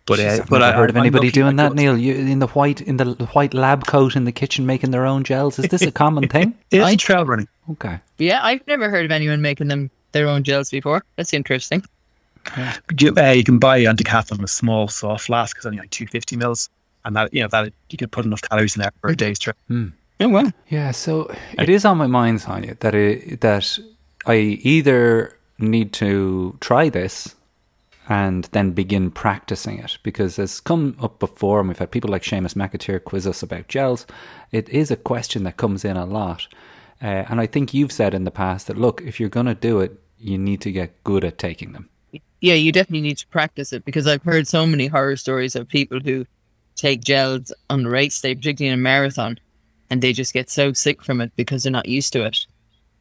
But 0.05 0.19
Jeez, 0.19 0.39
uh, 0.39 0.41
I've 0.43 0.49
but 0.49 0.59
never 0.59 0.73
I, 0.73 0.75
heard 0.77 0.89
of 0.89 0.97
anybody 0.97 1.31
doing 1.31 1.55
that. 1.57 1.73
Neil. 1.75 1.97
You 1.97 2.13
in 2.15 2.39
the 2.39 2.47
white 2.47 2.81
in 2.81 2.97
the 2.97 3.13
white 3.33 3.53
lab 3.53 3.86
coat 3.88 4.15
in 4.17 4.25
the 4.25 4.33
kitchen 4.33 4.65
making 4.65 4.91
their 4.91 5.05
own 5.05 5.23
gels. 5.23 5.57
Is 5.59 5.69
this 5.69 5.81
a 5.83 5.91
common 5.91 6.27
thing? 6.27 6.55
It's 6.71 6.83
I- 6.83 6.95
trail 6.95 7.25
running. 7.25 7.47
Okay. 7.71 7.99
Yeah, 8.17 8.39
I've 8.43 8.65
never 8.67 8.89
heard 8.89 9.05
of 9.05 9.12
anyone 9.12 9.41
making 9.41 9.69
them 9.69 9.89
their 10.12 10.27
own 10.27 10.43
gels 10.43 10.69
before. 10.69 11.03
That's 11.15 11.33
interesting. 11.33 11.83
You, 12.99 13.13
uh, 13.15 13.32
you 13.32 13.43
can 13.43 13.60
buy 13.60 13.77
a 13.77 13.93
Decathlon 13.93 14.43
a 14.43 14.47
small 14.47 14.88
soft 14.88 15.25
flask. 15.25 15.58
It's 15.58 15.65
only 15.65 15.79
like 15.79 15.89
two 15.89 16.08
fifty 16.08 16.36
mils, 16.36 16.69
and 17.06 17.15
that 17.15 17.34
you 17.34 17.41
know 17.41 17.47
that 17.49 17.73
you 17.89 17.97
can 17.97 18.10
put 18.10 18.25
enough 18.25 18.41
calories 18.41 18.75
in 18.75 18.82
there 18.82 18.91
for 19.01 19.10
a 19.10 19.15
day's 19.15 19.39
trip. 19.39 19.58
Oh 19.69 20.29
well. 20.29 20.51
Yeah, 20.69 20.91
so 20.91 21.34
it 21.58 21.69
is 21.69 21.86
on 21.86 21.97
my 21.97 22.08
mind, 22.08 22.41
Sonia, 22.41 22.75
that 22.79 22.95
it, 22.95 23.41
that 23.41 23.77
I 24.25 24.36
either 24.36 25.38
need 25.58 25.93
to 25.93 26.58
try 26.62 26.89
this 26.89 27.36
and 28.10 28.45
then 28.51 28.71
begin 28.71 29.12
practicing 29.12 29.79
it 29.79 29.97
because 30.03 30.38
it's 30.38 30.60
come 30.60 30.95
up 31.01 31.19
before, 31.19 31.60
and 31.60 31.69
we've 31.69 31.79
had 31.79 31.91
people 31.91 32.10
like 32.10 32.23
Seamus 32.23 32.53
McAteer 32.53 33.03
quiz 33.03 33.25
us 33.25 33.41
about 33.41 33.69
gels. 33.69 34.06
It 34.51 34.69
is 34.69 34.91
a 34.91 34.97
question 34.97 35.43
that 35.43 35.58
comes 35.58 35.86
in 35.86 35.97
a 35.97 36.06
lot, 36.06 36.47
uh, 37.01 37.25
and 37.29 37.39
I 37.39 37.47
think 37.47 37.73
you've 37.73 37.91
said 37.91 38.13
in 38.13 38.25
the 38.25 38.32
past 38.32 38.67
that 38.67 38.77
look, 38.77 39.01
if 39.01 39.19
you're 39.19 39.29
going 39.29 39.45
to 39.45 39.56
do 39.56 39.79
it, 39.79 39.99
you 40.19 40.38
need 40.38 40.62
to 40.62 40.71
get 40.71 41.03
good 41.03 41.23
at 41.23 41.38
taking 41.38 41.73
them. 41.73 41.89
Yeah, 42.43 42.56
you 42.56 42.73
definitely 42.73 43.08
need 43.08 43.19
to 43.19 43.27
practice 43.27 43.71
it 43.71 43.86
because 43.86 44.06
I've 44.06 44.21
heard 44.21 44.49
so 44.49 44.67
many 44.67 44.88
horror 44.88 45.15
stories 45.15 45.56
of 45.56 45.65
people 45.65 46.01
who 46.01 46.25
take 46.75 46.99
gels 46.99 47.53
on 47.69 47.84
the 47.84 47.89
race 47.89 48.19
day, 48.19 48.36
particularly 48.36 48.73
in 48.73 48.79
a 48.79 48.84
marathon, 48.84 49.39
and 49.89 50.01
they 50.01 50.12
just 50.12 50.34
get 50.34 50.49
so 50.49 50.73
sick 50.73 51.01
from 51.01 51.21
it 51.21 51.32
because 51.38 51.63
they're 51.63 51.71
not 51.71 51.88
used 51.88 52.12
to 52.12 52.25
it. 52.25 52.45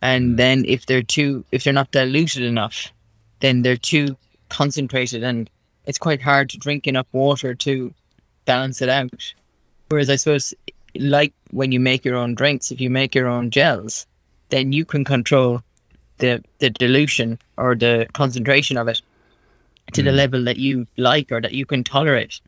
And 0.00 0.34
mm. 0.34 0.36
then 0.36 0.64
if 0.68 0.86
they're 0.86 1.02
too, 1.02 1.44
if 1.50 1.64
they're 1.64 1.72
not 1.72 1.90
diluted 1.90 2.44
enough, 2.44 2.92
then 3.40 3.62
they're 3.62 3.76
too 3.76 4.16
concentrated, 4.48 5.24
and 5.24 5.50
it's 5.86 5.98
quite 5.98 6.22
hard 6.22 6.48
to 6.50 6.58
drink 6.58 6.86
enough 6.86 7.08
water 7.10 7.52
to 7.52 7.92
balance 8.44 8.80
it 8.80 8.88
out. 8.88 9.34
Whereas 9.88 10.08
I 10.08 10.14
suppose, 10.14 10.54
like 10.94 11.32
when 11.50 11.72
you 11.72 11.80
make 11.80 12.04
your 12.04 12.14
own 12.14 12.36
drinks, 12.36 12.70
if 12.70 12.80
you 12.80 12.90
make 12.90 13.12
your 13.12 13.26
own 13.26 13.50
gels, 13.50 14.06
then 14.50 14.72
you 14.72 14.84
can 14.84 15.04
control 15.04 15.62
the 16.18 16.44
the 16.60 16.70
dilution 16.70 17.40
or 17.56 17.74
the 17.74 18.06
concentration 18.12 18.76
of 18.76 18.86
it 18.86 19.02
to 19.92 20.02
the 20.02 20.12
level 20.12 20.42
that 20.44 20.56
you 20.56 20.86
like 20.96 21.30
or 21.32 21.40
that 21.40 21.52
you 21.52 21.66
can 21.66 21.84
tolerate. 21.84 22.40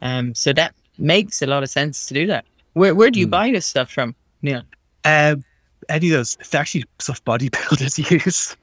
Um, 0.00 0.34
so 0.34 0.52
that 0.54 0.74
makes 0.98 1.42
a 1.42 1.46
lot 1.46 1.62
of 1.62 1.70
sense 1.70 2.06
to 2.06 2.14
do 2.14 2.26
that. 2.28 2.44
Where 2.74 2.94
where 2.94 3.10
do 3.10 3.20
you 3.20 3.26
buy 3.26 3.50
this 3.50 3.66
stuff 3.66 3.90
from, 3.90 4.14
Neil? 4.42 4.62
Um, 5.04 5.44
any 5.88 6.08
of 6.10 6.12
those, 6.18 6.36
it's 6.40 6.54
actually 6.54 6.84
stuff 6.98 7.22
bodybuilders 7.24 8.10
use, 8.24 8.56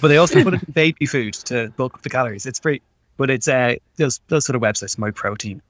but 0.00 0.08
they 0.08 0.16
also 0.16 0.42
put 0.42 0.54
it 0.54 0.62
in 0.66 0.72
baby 0.74 1.06
food 1.06 1.34
to 1.34 1.68
bulk 1.76 1.94
up 1.94 2.02
the 2.02 2.08
calories. 2.10 2.46
It's 2.46 2.60
free, 2.60 2.80
but 3.16 3.28
it's 3.30 3.48
uh 3.48 3.74
those 3.96 4.20
those 4.28 4.46
sort 4.46 4.56
of 4.56 4.62
websites, 4.62 4.96
My 4.96 5.10
Protein. 5.10 5.60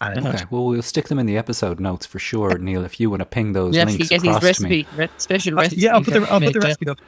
And 0.00 0.18
it- 0.18 0.24
Okay, 0.34 0.44
well, 0.50 0.66
we'll 0.66 0.82
stick 0.82 1.08
them 1.08 1.18
in 1.18 1.26
the 1.26 1.36
episode 1.38 1.80
notes 1.80 2.04
for 2.06 2.18
sure, 2.18 2.58
Neil. 2.58 2.84
If 2.84 3.00
you 3.00 3.10
want 3.10 3.20
to 3.20 3.26
ping 3.26 3.52
those 3.52 3.74
Yeah, 3.74 3.84
links 3.84 3.98
you 4.04 4.08
get 4.08 4.22
his 4.22 4.36
across 4.36 4.56
to 4.58 4.62
me. 4.64 4.68
recipe, 4.68 4.96
re- 4.96 5.08
special 5.18 5.58
Uh, 5.58 5.62
recipe. 5.62 5.80
yeah, 5.80 5.94
I'll 5.94 6.02
put 6.04 6.14
the 6.14 6.20
I'll 6.30 6.40
put 6.40 6.52
the 6.52 6.60
recipe 6.60 6.88
up, 6.88 6.98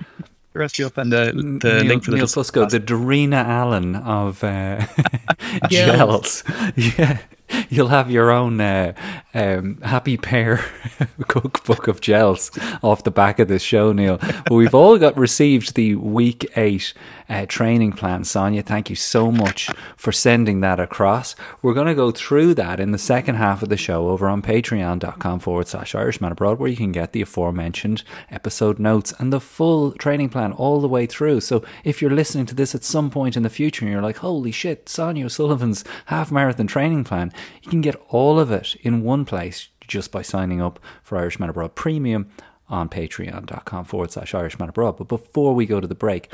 the 0.56 0.60
recipe 0.60 0.84
up, 0.84 0.96
and 0.98 1.12
the 1.12 1.32
the 1.60 1.74
Neil, 1.74 1.84
link 1.84 2.04
for 2.04 2.10
the 2.10 2.16
Neil 2.16 2.26
Fusco, 2.26 2.68
the 2.68 2.80
Darina 2.80 3.44
Allen 3.44 3.96
of 3.96 4.42
uh, 4.42 4.84
Gels. 5.68 6.42
gels. 6.42 6.44
Yeah, 6.76 7.18
you'll 7.68 7.88
have 7.88 8.11
your 8.11 8.30
own 8.30 8.61
uh, 8.61 8.92
um, 9.35 9.80
Happy 9.82 10.16
Pear 10.16 10.64
cookbook 11.28 11.88
of 11.88 12.00
gels 12.00 12.50
off 12.82 13.04
the 13.04 13.11
back 13.11 13.38
of 13.38 13.48
this 13.48 13.62
show, 13.62 13.92
Neil. 13.92 14.18
But 14.18 14.52
we've 14.52 14.74
all 14.74 14.98
got 14.98 15.16
received 15.16 15.74
the 15.74 15.94
week 15.96 16.50
eight 16.56 16.92
uh, 17.28 17.46
training 17.46 17.92
plan. 17.92 18.24
Sonia, 18.24 18.62
thank 18.62 18.88
you 18.90 18.96
so 18.96 19.30
much 19.32 19.68
for 19.96 20.12
sending 20.12 20.61
that 20.61 20.78
across. 20.78 21.35
We're 21.62 21.74
going 21.74 21.87
to 21.88 21.94
go 21.94 22.11
through 22.11 22.54
that 22.54 22.80
in 22.80 22.92
the 22.92 22.98
second 22.98 23.37
half 23.37 23.62
of 23.62 23.68
the 23.68 23.76
show 23.76 24.09
over 24.09 24.28
on 24.28 24.42
patreon.com 24.42 25.40
forward 25.40 25.68
slash 25.68 25.94
Irishman 25.94 26.32
Abroad, 26.32 26.59
where 26.59 26.70
you 26.70 26.76
can 26.76 26.92
get 26.92 27.12
the 27.12 27.22
aforementioned 27.22 28.02
episode 28.30 28.78
notes 28.78 29.12
and 29.18 29.32
the 29.32 29.40
full 29.40 29.92
training 29.92 30.28
plan 30.28 30.52
all 30.52 30.80
the 30.80 30.88
way 30.88 31.06
through. 31.06 31.40
So 31.40 31.64
if 31.85 32.00
you're 32.00 32.11
listening 32.11 32.46
to 32.46 32.54
this 32.54 32.74
at 32.74 32.85
some 32.85 33.11
point 33.11 33.37
in 33.37 33.42
the 33.42 33.50
future 33.50 33.85
and 33.85 33.92
you're 33.92 34.02
like, 34.02 34.18
holy 34.18 34.52
shit, 34.52 34.88
Sonia 34.88 35.28
Sullivan's 35.28 35.85
half 36.06 36.30
marathon 36.30 36.66
training 36.66 37.04
plan, 37.04 37.32
you 37.62 37.70
can 37.70 37.81
get 37.81 38.01
all 38.09 38.38
of 38.38 38.51
it 38.51 38.75
in 38.77 39.03
one 39.03 39.25
place 39.25 39.68
just 39.87 40.11
by 40.11 40.22
signing 40.22 40.61
up 40.61 40.81
for 41.03 41.18
Irishman 41.18 41.51
Abroad 41.51 41.75
Premium 41.75 42.31
on 42.68 42.88
patreon.com 42.88 43.85
forward 43.85 44.11
slash 44.11 44.35
Irishman 44.35 44.68
Abroad. 44.68 44.96
But 44.96 45.09
before 45.09 45.55
we 45.55 45.66
go 45.66 45.81
to 45.81 45.87
the 45.87 45.94
break, 45.94 46.33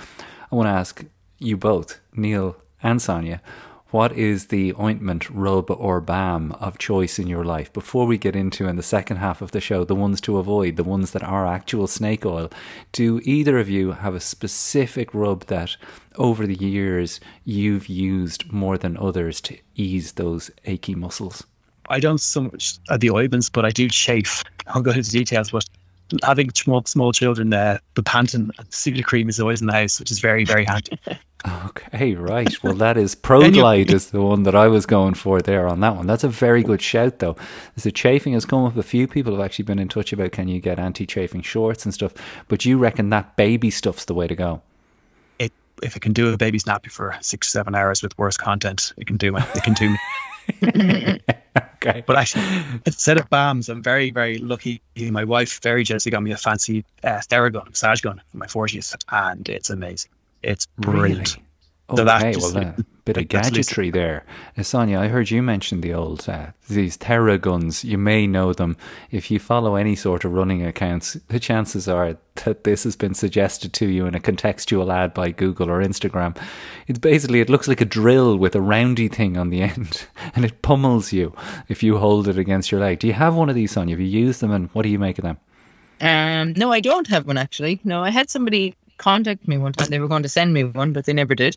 I 0.50 0.56
want 0.56 0.66
to 0.66 0.72
ask 0.72 1.04
you 1.38 1.56
both, 1.56 2.00
Neil 2.14 2.56
and 2.82 3.00
Sonia, 3.00 3.42
what 3.92 4.10
is 4.12 4.46
the 4.46 4.72
ointment, 4.80 5.28
rub, 5.28 5.70
or 5.70 6.00
balm 6.00 6.52
of 6.52 6.78
choice 6.78 7.18
in 7.18 7.26
your 7.26 7.44
life? 7.44 7.70
Before 7.74 8.06
we 8.06 8.16
get 8.16 8.34
into 8.34 8.66
in 8.66 8.76
the 8.76 8.82
second 8.82 9.18
half 9.18 9.42
of 9.42 9.50
the 9.50 9.60
show, 9.60 9.84
the 9.84 9.94
ones 9.94 10.18
to 10.22 10.38
avoid, 10.38 10.76
the 10.76 10.82
ones 10.82 11.10
that 11.10 11.22
are 11.22 11.46
actual 11.46 11.86
snake 11.86 12.24
oil, 12.24 12.50
do 12.92 13.20
either 13.22 13.58
of 13.58 13.68
you 13.68 13.92
have 13.92 14.14
a 14.14 14.20
specific 14.20 15.12
rub 15.12 15.44
that 15.48 15.76
over 16.16 16.46
the 16.46 16.54
years 16.54 17.20
you've 17.44 17.86
used 17.86 18.50
more 18.50 18.78
than 18.78 18.96
others 18.96 19.42
to 19.42 19.58
ease 19.74 20.12
those 20.12 20.50
achy 20.64 20.94
muscles? 20.94 21.44
I 21.90 22.00
don't 22.00 22.18
so 22.18 22.44
much 22.44 22.78
uh, 22.88 22.96
the 22.96 23.10
ointments, 23.10 23.50
but 23.50 23.66
I 23.66 23.70
do 23.70 23.90
chafe. 23.90 24.42
I'll 24.68 24.80
go 24.80 24.92
into 24.92 25.10
details, 25.10 25.50
but 25.50 25.66
having 26.22 26.50
small 26.54 26.82
small 26.86 27.12
children, 27.12 27.52
uh, 27.52 27.76
the 27.94 28.02
Panton 28.02 28.50
and 28.56 28.72
Secret 28.72 29.04
Cream 29.04 29.28
is 29.28 29.38
always 29.38 29.60
in 29.60 29.66
the 29.66 29.74
house, 29.74 30.00
which 30.00 30.10
is 30.10 30.18
very 30.18 30.46
very 30.46 30.64
handy. 30.64 30.98
Okay, 31.46 32.14
right. 32.14 32.62
Well, 32.62 32.74
that 32.74 32.96
is 32.96 33.14
ProGlide 33.16 33.92
is 33.92 34.10
the 34.10 34.22
one 34.22 34.44
that 34.44 34.54
I 34.54 34.68
was 34.68 34.86
going 34.86 35.14
for 35.14 35.40
there 35.40 35.66
on 35.66 35.80
that 35.80 35.96
one. 35.96 36.06
That's 36.06 36.24
a 36.24 36.28
very 36.28 36.62
good 36.62 36.80
shout, 36.80 37.18
though. 37.18 37.36
The 37.76 37.90
chafing 37.90 38.34
has 38.34 38.44
come 38.44 38.64
up. 38.64 38.76
A 38.76 38.82
few 38.82 39.08
people 39.08 39.32
have 39.32 39.44
actually 39.44 39.64
been 39.64 39.78
in 39.78 39.88
touch 39.88 40.12
about 40.12 40.32
can 40.32 40.48
you 40.48 40.60
get 40.60 40.78
anti-chafing 40.78 41.42
shorts 41.42 41.84
and 41.84 41.92
stuff. 41.92 42.12
But 42.48 42.64
you 42.64 42.78
reckon 42.78 43.10
that 43.10 43.36
baby 43.36 43.70
stuff's 43.70 44.04
the 44.04 44.14
way 44.14 44.28
to 44.28 44.34
go? 44.34 44.62
it 45.38 45.52
if 45.82 45.96
it 45.96 46.00
can 46.00 46.12
do 46.12 46.32
a 46.32 46.36
baby's 46.36 46.64
nappy 46.64 46.90
for 46.90 47.16
six 47.20 47.48
seven 47.48 47.74
hours 47.74 48.02
with 48.02 48.16
worse 48.18 48.36
content, 48.36 48.92
it 48.96 49.06
can 49.06 49.16
do 49.16 49.36
it. 49.36 49.44
It 49.54 49.62
can 49.62 49.74
do. 49.74 49.96
Me 50.62 51.18
Okay. 51.84 52.04
But 52.06 52.16
actually, 52.16 52.44
instead 52.86 53.18
of 53.18 53.28
balms, 53.28 53.68
I'm 53.68 53.82
very, 53.82 54.10
very 54.12 54.38
lucky. 54.38 54.80
My 54.96 55.24
wife 55.24 55.60
very 55.62 55.82
generously 55.82 56.12
got 56.12 56.22
me 56.22 56.30
a 56.30 56.36
fancy 56.36 56.84
uh, 57.02 57.20
Theragun 57.28 57.68
massage 57.68 58.00
gun 58.00 58.22
for 58.30 58.36
my 58.36 58.46
40th, 58.46 58.96
and 59.10 59.48
it's 59.48 59.68
amazing. 59.68 60.11
It's 60.42 60.66
brilliant. 60.78 61.36
Really? 61.36 61.46
So 61.96 62.04
that 62.04 62.22
Okay, 62.22 62.32
just- 62.32 62.54
well, 62.54 62.64
a 62.78 62.84
bit 63.04 63.16
of 63.18 63.28
gadgetry 63.28 63.90
there. 63.90 64.24
Uh, 64.56 64.62
Sonia, 64.62 64.98
I 64.98 65.08
heard 65.08 65.30
you 65.30 65.42
mention 65.42 65.82
the 65.82 65.92
old, 65.92 66.26
uh, 66.26 66.46
these 66.70 66.96
Theraguns. 66.96 67.84
You 67.84 67.98
may 67.98 68.26
know 68.26 68.54
them. 68.54 68.78
If 69.10 69.30
you 69.30 69.38
follow 69.38 69.74
any 69.74 69.94
sort 69.94 70.24
of 70.24 70.32
running 70.32 70.64
accounts, 70.64 71.14
the 71.28 71.38
chances 71.38 71.88
are 71.88 72.16
that 72.44 72.64
this 72.64 72.84
has 72.84 72.96
been 72.96 73.12
suggested 73.12 73.74
to 73.74 73.88
you 73.88 74.06
in 74.06 74.14
a 74.14 74.20
contextual 74.20 74.90
ad 74.90 75.12
by 75.12 75.32
Google 75.32 75.68
or 75.68 75.82
Instagram. 75.82 76.34
It's 76.86 76.98
basically, 77.00 77.40
it 77.40 77.50
looks 77.50 77.68
like 77.68 77.82
a 77.82 77.84
drill 77.84 78.38
with 78.38 78.54
a 78.56 78.60
roundy 78.62 79.08
thing 79.08 79.36
on 79.36 79.50
the 79.50 79.60
end, 79.72 80.06
and 80.34 80.46
it 80.46 80.62
pummels 80.62 81.12
you 81.12 81.34
if 81.68 81.82
you 81.82 81.98
hold 81.98 82.26
it 82.26 82.38
against 82.38 82.72
your 82.72 82.80
leg. 82.80 83.00
Do 83.00 83.06
you 83.06 83.12
have 83.12 83.34
one 83.34 83.50
of 83.50 83.54
these, 83.54 83.72
Sonia? 83.72 83.92
Have 83.92 84.00
you 84.00 84.06
used 84.06 84.40
them, 84.40 84.52
and 84.52 84.70
what 84.72 84.82
do 84.84 84.88
you 84.88 84.98
make 84.98 85.18
of 85.18 85.24
them? 85.24 85.38
Um, 86.00 86.54
no, 86.54 86.72
I 86.72 86.80
don't 86.80 87.08
have 87.08 87.26
one 87.26 87.36
actually. 87.36 87.80
No, 87.84 88.02
I 88.02 88.08
had 88.10 88.30
somebody 88.30 88.74
contact 89.02 89.46
me 89.48 89.58
one 89.58 89.72
time. 89.72 89.88
They 89.90 89.98
were 89.98 90.08
going 90.08 90.22
to 90.22 90.28
send 90.28 90.54
me 90.54 90.64
one, 90.64 90.92
but 90.92 91.04
they 91.04 91.12
never 91.12 91.34
did. 91.34 91.56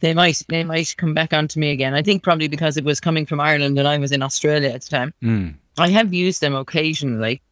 They 0.00 0.14
might, 0.14 0.42
they 0.48 0.62
might 0.62 0.94
come 0.96 1.12
back 1.12 1.32
onto 1.32 1.58
me 1.58 1.70
again. 1.70 1.94
I 1.94 2.02
think 2.02 2.22
probably 2.22 2.48
because 2.48 2.76
it 2.76 2.84
was 2.84 3.00
coming 3.00 3.26
from 3.26 3.40
Ireland 3.40 3.78
and 3.78 3.88
I 3.88 3.98
was 3.98 4.12
in 4.12 4.22
Australia 4.22 4.70
at 4.70 4.82
the 4.82 4.88
time. 4.88 5.12
Mm. 5.22 5.54
I 5.76 5.88
have 5.88 6.14
used 6.14 6.40
them 6.40 6.54
occasionally 6.54 7.42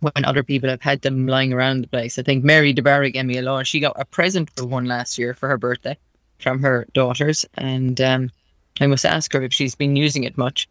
when 0.00 0.24
other 0.24 0.42
people 0.42 0.68
have 0.68 0.82
had 0.82 1.02
them 1.02 1.26
lying 1.26 1.52
around 1.52 1.82
the 1.82 1.88
place. 1.88 2.18
I 2.18 2.22
think 2.22 2.44
Mary 2.44 2.74
DeBarry 2.74 3.12
gave 3.12 3.24
me 3.24 3.38
a 3.38 3.42
lot. 3.42 3.66
She 3.66 3.80
got 3.80 4.00
a 4.00 4.04
present 4.04 4.50
for 4.56 4.66
one 4.66 4.86
last 4.86 5.18
year 5.18 5.34
for 5.34 5.48
her 5.48 5.58
birthday 5.58 5.96
from 6.38 6.62
her 6.62 6.86
daughters, 6.94 7.44
and 7.54 8.00
um, 8.00 8.30
I 8.80 8.86
must 8.86 9.04
ask 9.04 9.32
her 9.34 9.42
if 9.42 9.52
she's 9.52 9.74
been 9.74 9.96
using 9.96 10.24
it 10.24 10.38
much. 10.38 10.68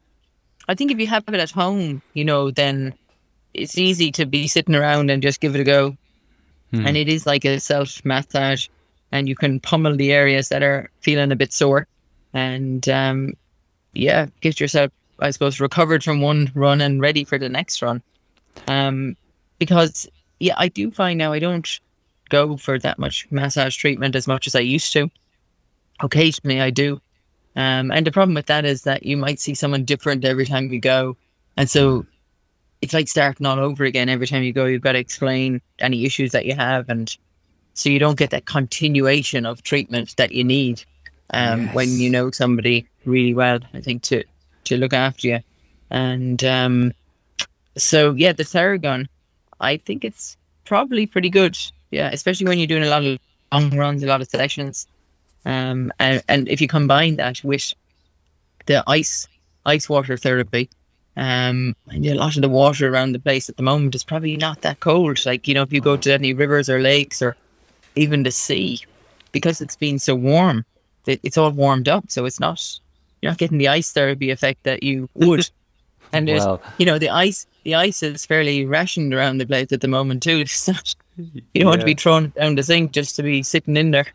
I 0.68 0.76
think 0.76 0.92
if 0.92 1.00
you 1.00 1.08
have 1.08 1.24
it 1.28 1.36
at 1.36 1.52
home, 1.52 2.02
you 2.14 2.26
know, 2.26 2.52
then 2.52 2.94
it's 3.54 3.78
easy 3.78 4.12
to 4.14 4.26
be 4.26 4.48
sitting 4.48 4.76
around 4.76 5.10
and 5.10 5.22
just 5.22 5.42
give 5.42 5.56
it 5.56 5.62
a 5.62 5.64
go. 5.64 5.96
And 6.86 6.98
it 6.98 7.10
is 7.10 7.26
like 7.26 7.46
a 7.46 7.60
self 7.60 8.04
massage, 8.06 8.68
and 9.12 9.28
you 9.28 9.36
can 9.36 9.60
pummel 9.60 9.96
the 9.96 10.12
areas 10.12 10.50
that 10.50 10.64
are 10.64 10.90
feeling 11.02 11.32
a 11.32 11.36
bit 11.36 11.52
sore, 11.54 11.88
and 12.34 12.88
um, 12.90 13.34
yeah, 13.94 14.28
get 14.42 14.60
yourself, 14.60 14.92
I 15.20 15.32
suppose, 15.32 15.60
recovered 15.60 16.04
from 16.04 16.22
one 16.22 16.52
run 16.54 16.82
and 16.82 17.02
ready 17.02 17.24
for 17.24 17.38
the 17.38 17.50
next 17.50 17.82
run. 17.82 18.02
Um, 18.68 19.16
because 19.58 20.08
yeah, 20.40 20.56
I 20.58 20.68
do 20.68 20.92
find 20.92 21.18
now 21.18 21.34
I 21.34 21.40
don't 21.40 21.80
go 22.30 22.58
for 22.58 22.78
that 22.80 23.00
much 23.00 23.28
massage 23.32 23.76
treatment 23.76 24.16
as 24.16 24.28
much 24.28 24.48
as 24.48 24.56
I 24.56 24.60
used 24.60 24.94
to. 24.94 25.10
Occasionally, 26.02 26.62
I 26.62 26.70
do. 26.70 27.02
Um, 27.56 27.92
and 27.92 28.06
the 28.06 28.12
problem 28.12 28.36
with 28.36 28.46
that 28.46 28.64
is 28.64 28.84
that 28.84 29.04
you 29.04 29.18
might 29.18 29.40
see 29.40 29.54
someone 29.54 29.84
different 29.84 30.24
every 30.24 30.46
time 30.46 30.72
you 30.72 30.80
go, 30.80 31.18
and 31.58 31.70
so 31.70 32.06
it's 32.82 32.94
like 32.94 33.08
starting 33.08 33.46
all 33.46 33.60
over 33.60 33.84
again 33.84 34.10
every 34.10 34.28
time 34.28 34.44
you 34.44 34.54
go. 34.54 34.66
You've 34.66 34.82
got 34.82 34.94
to 34.94 35.00
explain 35.00 35.62
any 35.80 36.06
issues 36.06 36.32
that 36.32 36.46
you 36.46 36.56
have, 36.56 36.90
and 36.90 37.16
so 37.74 37.90
you 37.90 38.00
don't 38.00 38.18
get 38.18 38.30
that 38.32 38.46
continuation 38.46 39.46
of 39.46 39.64
treatment 39.64 40.16
that 40.18 40.32
you 40.32 40.44
need 40.44 40.84
um, 41.32 41.68
when 41.74 41.90
you 41.90 42.10
know 42.10 42.32
somebody 42.32 42.88
really 43.06 43.34
well. 43.34 43.60
I 43.74 43.82
think 43.82 44.04
to 44.04 44.24
to 44.66 44.78
look 44.78 44.94
after 44.94 45.28
you, 45.28 45.40
and 45.90 46.44
um, 46.44 46.94
so 47.78 48.12
yeah, 48.12 48.32
the 48.32 48.44
Theragun, 48.44 49.08
I 49.60 49.78
think 49.78 50.04
it's 50.04 50.38
probably 50.66 51.06
pretty 51.06 51.30
good. 51.30 51.58
Yeah, 51.92 52.10
especially 52.12 52.48
when 52.48 52.60
you're 52.60 52.68
doing 52.68 52.84
a 52.84 52.90
lot 52.90 53.04
of 53.04 53.20
long 53.52 53.76
runs, 53.76 54.04
a 54.04 54.08
lot 54.08 54.22
of 54.22 54.30
sessions, 54.30 54.88
um, 55.46 55.92
and 56.00 56.24
and 56.30 56.48
if 56.48 56.62
you 56.62 56.68
combine 56.68 57.18
that 57.18 57.44
with 57.44 57.74
the 58.68 58.84
ice 58.88 59.28
ice 59.66 59.90
water 59.90 60.16
therapy. 60.18 60.70
Um, 61.20 61.76
and 61.90 62.06
a 62.06 62.14
lot 62.14 62.38
of 62.38 62.42
the 62.42 62.48
water 62.48 62.88
around 62.88 63.12
the 63.12 63.20
place 63.20 63.50
at 63.50 63.58
the 63.58 63.64
moment 63.64 63.94
is 63.94 64.06
probably 64.06 64.38
not 64.38 64.62
that 64.62 64.80
cold. 64.80 65.26
Like, 65.26 65.50
you 65.50 65.54
know, 65.54 65.64
if 65.64 65.74
you 65.74 65.82
go 65.82 65.98
to 65.98 66.14
any 66.14 66.34
rivers 66.34 66.70
or 66.70 66.80
lakes 66.80 67.22
or 67.22 67.36
even 67.98 68.24
the 68.24 68.32
sea, 68.32 68.80
because 69.34 69.60
it's 69.60 69.76
been 69.76 70.00
so 70.00 70.16
warm, 70.16 70.64
it, 71.08 71.20
it's 71.24 71.38
all 71.38 71.52
warmed 71.52 71.90
up. 71.90 72.06
So 72.08 72.24
it's 72.24 72.40
not, 72.40 72.64
you're 73.22 73.32
not 73.32 73.38
getting 73.38 73.58
the 73.58 73.68
ice 73.68 73.92
therapy 73.92 74.32
effect 74.32 74.64
that 74.64 74.82
you 74.82 75.10
would. 75.16 75.50
And 76.14 76.26
there's, 76.26 76.46
Well- 76.46 76.62
you 76.78 76.86
know, 76.86 76.98
the 76.98 77.10
ice, 77.10 77.46
the 77.64 77.76
ice 77.76 78.02
is 78.02 78.26
fairly 78.26 78.66
rationed 78.66 79.14
around 79.14 79.40
the 79.40 79.46
place 79.46 79.74
at 79.74 79.82
the 79.82 79.90
moment 79.90 80.24
too. 80.24 80.40
It's 80.40 80.70
not, 80.70 80.96
you 81.18 81.42
don't 81.56 81.66
want 81.66 81.82
to 81.82 81.86
be 81.86 81.96
thrown 81.96 82.32
down 82.40 82.56
the 82.56 82.64
sink 82.64 82.94
just 82.94 83.18
to 83.18 83.24
be 83.24 83.44
sitting 83.44 83.76
in 83.76 83.92
there. 83.92 84.08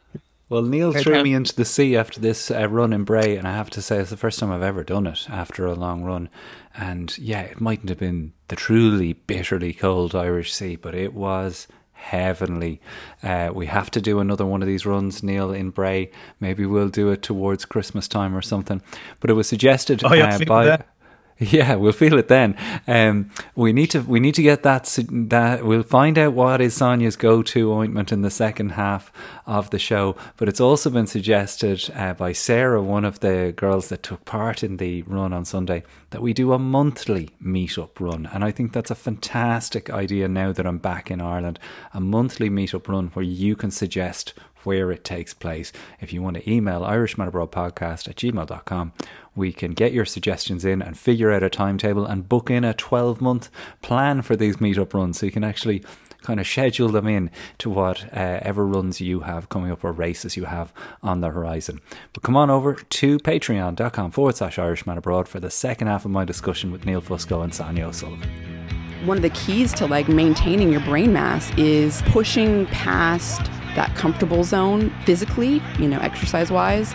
Well, 0.48 0.62
Neil 0.62 0.92
Right 0.92 1.02
threw 1.02 1.22
me 1.22 1.34
into 1.34 1.54
the 1.54 1.64
sea 1.64 1.96
after 1.96 2.20
this 2.20 2.50
uh, 2.50 2.68
run 2.68 2.92
in 2.92 3.04
Bray, 3.04 3.36
and 3.36 3.48
I 3.48 3.52
have 3.52 3.70
to 3.70 3.82
say 3.82 3.98
it's 3.98 4.10
the 4.10 4.16
first 4.16 4.38
time 4.38 4.50
I've 4.52 4.62
ever 4.62 4.84
done 4.84 5.06
it 5.06 5.28
after 5.30 5.66
a 5.66 5.74
long 5.74 6.04
run. 6.04 6.28
And 6.76 7.16
yeah, 7.18 7.42
it 7.42 7.60
mightn't 7.60 7.88
have 7.88 7.98
been 7.98 8.32
the 8.48 8.56
truly 8.56 9.12
bitterly 9.12 9.72
cold 9.72 10.14
Irish 10.14 10.52
Sea, 10.52 10.76
but 10.76 10.94
it 10.94 11.14
was 11.14 11.68
heavenly. 11.92 12.80
Uh, 13.22 13.50
we 13.54 13.66
have 13.66 13.90
to 13.92 14.00
do 14.00 14.18
another 14.20 14.44
one 14.44 14.60
of 14.60 14.68
these 14.68 14.84
runs, 14.84 15.22
Neil, 15.22 15.52
in 15.52 15.70
Bray. 15.70 16.10
Maybe 16.40 16.66
we'll 16.66 16.88
do 16.88 17.10
it 17.10 17.22
towards 17.22 17.64
Christmas 17.64 18.08
time 18.08 18.36
or 18.36 18.42
something. 18.42 18.82
But 19.20 19.30
it 19.30 19.34
was 19.34 19.48
suggested 19.48 20.02
Oh, 20.04 20.08
uh, 20.08 20.38
by. 20.44 20.66
that. 20.66 20.88
Yeah, 21.38 21.74
we'll 21.74 21.92
feel 21.92 22.18
it 22.18 22.28
then. 22.28 22.56
Um, 22.86 23.30
we 23.56 23.72
need 23.72 23.88
to 23.88 24.00
we 24.02 24.20
need 24.20 24.36
to 24.36 24.42
get 24.42 24.62
that 24.62 24.84
that 25.10 25.64
we'll 25.64 25.82
find 25.82 26.16
out 26.16 26.32
what 26.32 26.60
is 26.60 26.74
Sonia's 26.74 27.16
go-to 27.16 27.72
ointment 27.72 28.12
in 28.12 28.22
the 28.22 28.30
second 28.30 28.70
half 28.70 29.12
of 29.44 29.70
the 29.70 29.78
show. 29.78 30.16
But 30.36 30.48
it's 30.48 30.60
also 30.60 30.90
been 30.90 31.08
suggested 31.08 31.90
uh, 31.94 32.14
by 32.14 32.32
Sarah, 32.32 32.80
one 32.82 33.04
of 33.04 33.18
the 33.18 33.52
girls 33.56 33.88
that 33.88 34.04
took 34.04 34.24
part 34.24 34.62
in 34.62 34.76
the 34.76 35.02
run 35.02 35.32
on 35.32 35.44
Sunday, 35.44 35.82
that 36.10 36.22
we 36.22 36.32
do 36.32 36.52
a 36.52 36.58
monthly 36.58 37.30
meetup 37.44 37.98
run, 37.98 38.28
and 38.32 38.44
I 38.44 38.52
think 38.52 38.72
that's 38.72 38.92
a 38.92 38.96
fantastic 38.96 39.90
idea. 39.90 40.28
Now 40.28 40.52
that 40.52 40.66
I'm 40.66 40.78
back 40.78 41.10
in 41.10 41.20
Ireland, 41.20 41.58
a 41.92 42.00
monthly 42.00 42.48
meetup 42.48 42.86
run 42.86 43.08
where 43.08 43.24
you 43.24 43.56
can 43.56 43.72
suggest 43.72 44.34
where 44.64 44.90
it 44.90 45.04
takes 45.04 45.34
place. 45.34 45.72
If 46.00 46.12
you 46.12 46.22
want 46.22 46.36
to 46.36 46.50
email 46.50 46.82
irishmanabroadpodcast 46.82 48.08
at 48.08 48.16
gmail.com, 48.16 48.92
we 49.34 49.52
can 49.52 49.72
get 49.72 49.92
your 49.92 50.04
suggestions 50.04 50.64
in 50.64 50.82
and 50.82 50.98
figure 50.98 51.32
out 51.32 51.42
a 51.42 51.50
timetable 51.50 52.06
and 52.06 52.28
book 52.28 52.50
in 52.50 52.64
a 52.64 52.74
12 52.74 53.20
month 53.20 53.50
plan 53.82 54.22
for 54.22 54.36
these 54.36 54.56
meetup 54.56 54.94
runs 54.94 55.18
so 55.18 55.26
you 55.26 55.32
can 55.32 55.44
actually 55.44 55.82
kind 56.22 56.40
of 56.40 56.46
schedule 56.46 56.88
them 56.88 57.06
in 57.06 57.30
to 57.58 57.68
whatever 57.68 58.62
uh, 58.62 58.66
runs 58.66 59.00
you 59.00 59.20
have 59.20 59.48
coming 59.48 59.70
up 59.70 59.84
or 59.84 59.92
races 59.92 60.36
you 60.36 60.44
have 60.46 60.72
on 61.02 61.20
the 61.20 61.28
horizon. 61.28 61.80
But 62.12 62.22
come 62.22 62.36
on 62.36 62.50
over 62.50 62.74
to 62.74 63.18
patreon.com 63.18 64.10
forward 64.10 64.36
slash 64.36 64.58
Irishman 64.58 64.98
Abroad 64.98 65.28
for 65.28 65.38
the 65.38 65.50
second 65.50 65.88
half 65.88 66.04
of 66.04 66.10
my 66.10 66.24
discussion 66.24 66.72
with 66.72 66.86
Neil 66.86 67.02
Fusco 67.02 67.44
and 67.44 67.54
Sonia 67.54 67.88
O'Sullivan 67.88 68.30
one 69.04 69.18
of 69.18 69.22
the 69.22 69.30
keys 69.30 69.72
to 69.74 69.86
like 69.86 70.08
maintaining 70.08 70.72
your 70.72 70.80
brain 70.80 71.12
mass 71.12 71.50
is 71.58 72.00
pushing 72.06 72.64
past 72.66 73.50
that 73.74 73.94
comfortable 73.96 74.44
zone 74.44 74.90
physically, 75.04 75.62
you 75.78 75.88
know, 75.88 75.98
exercise 76.00 76.50
wise. 76.50 76.94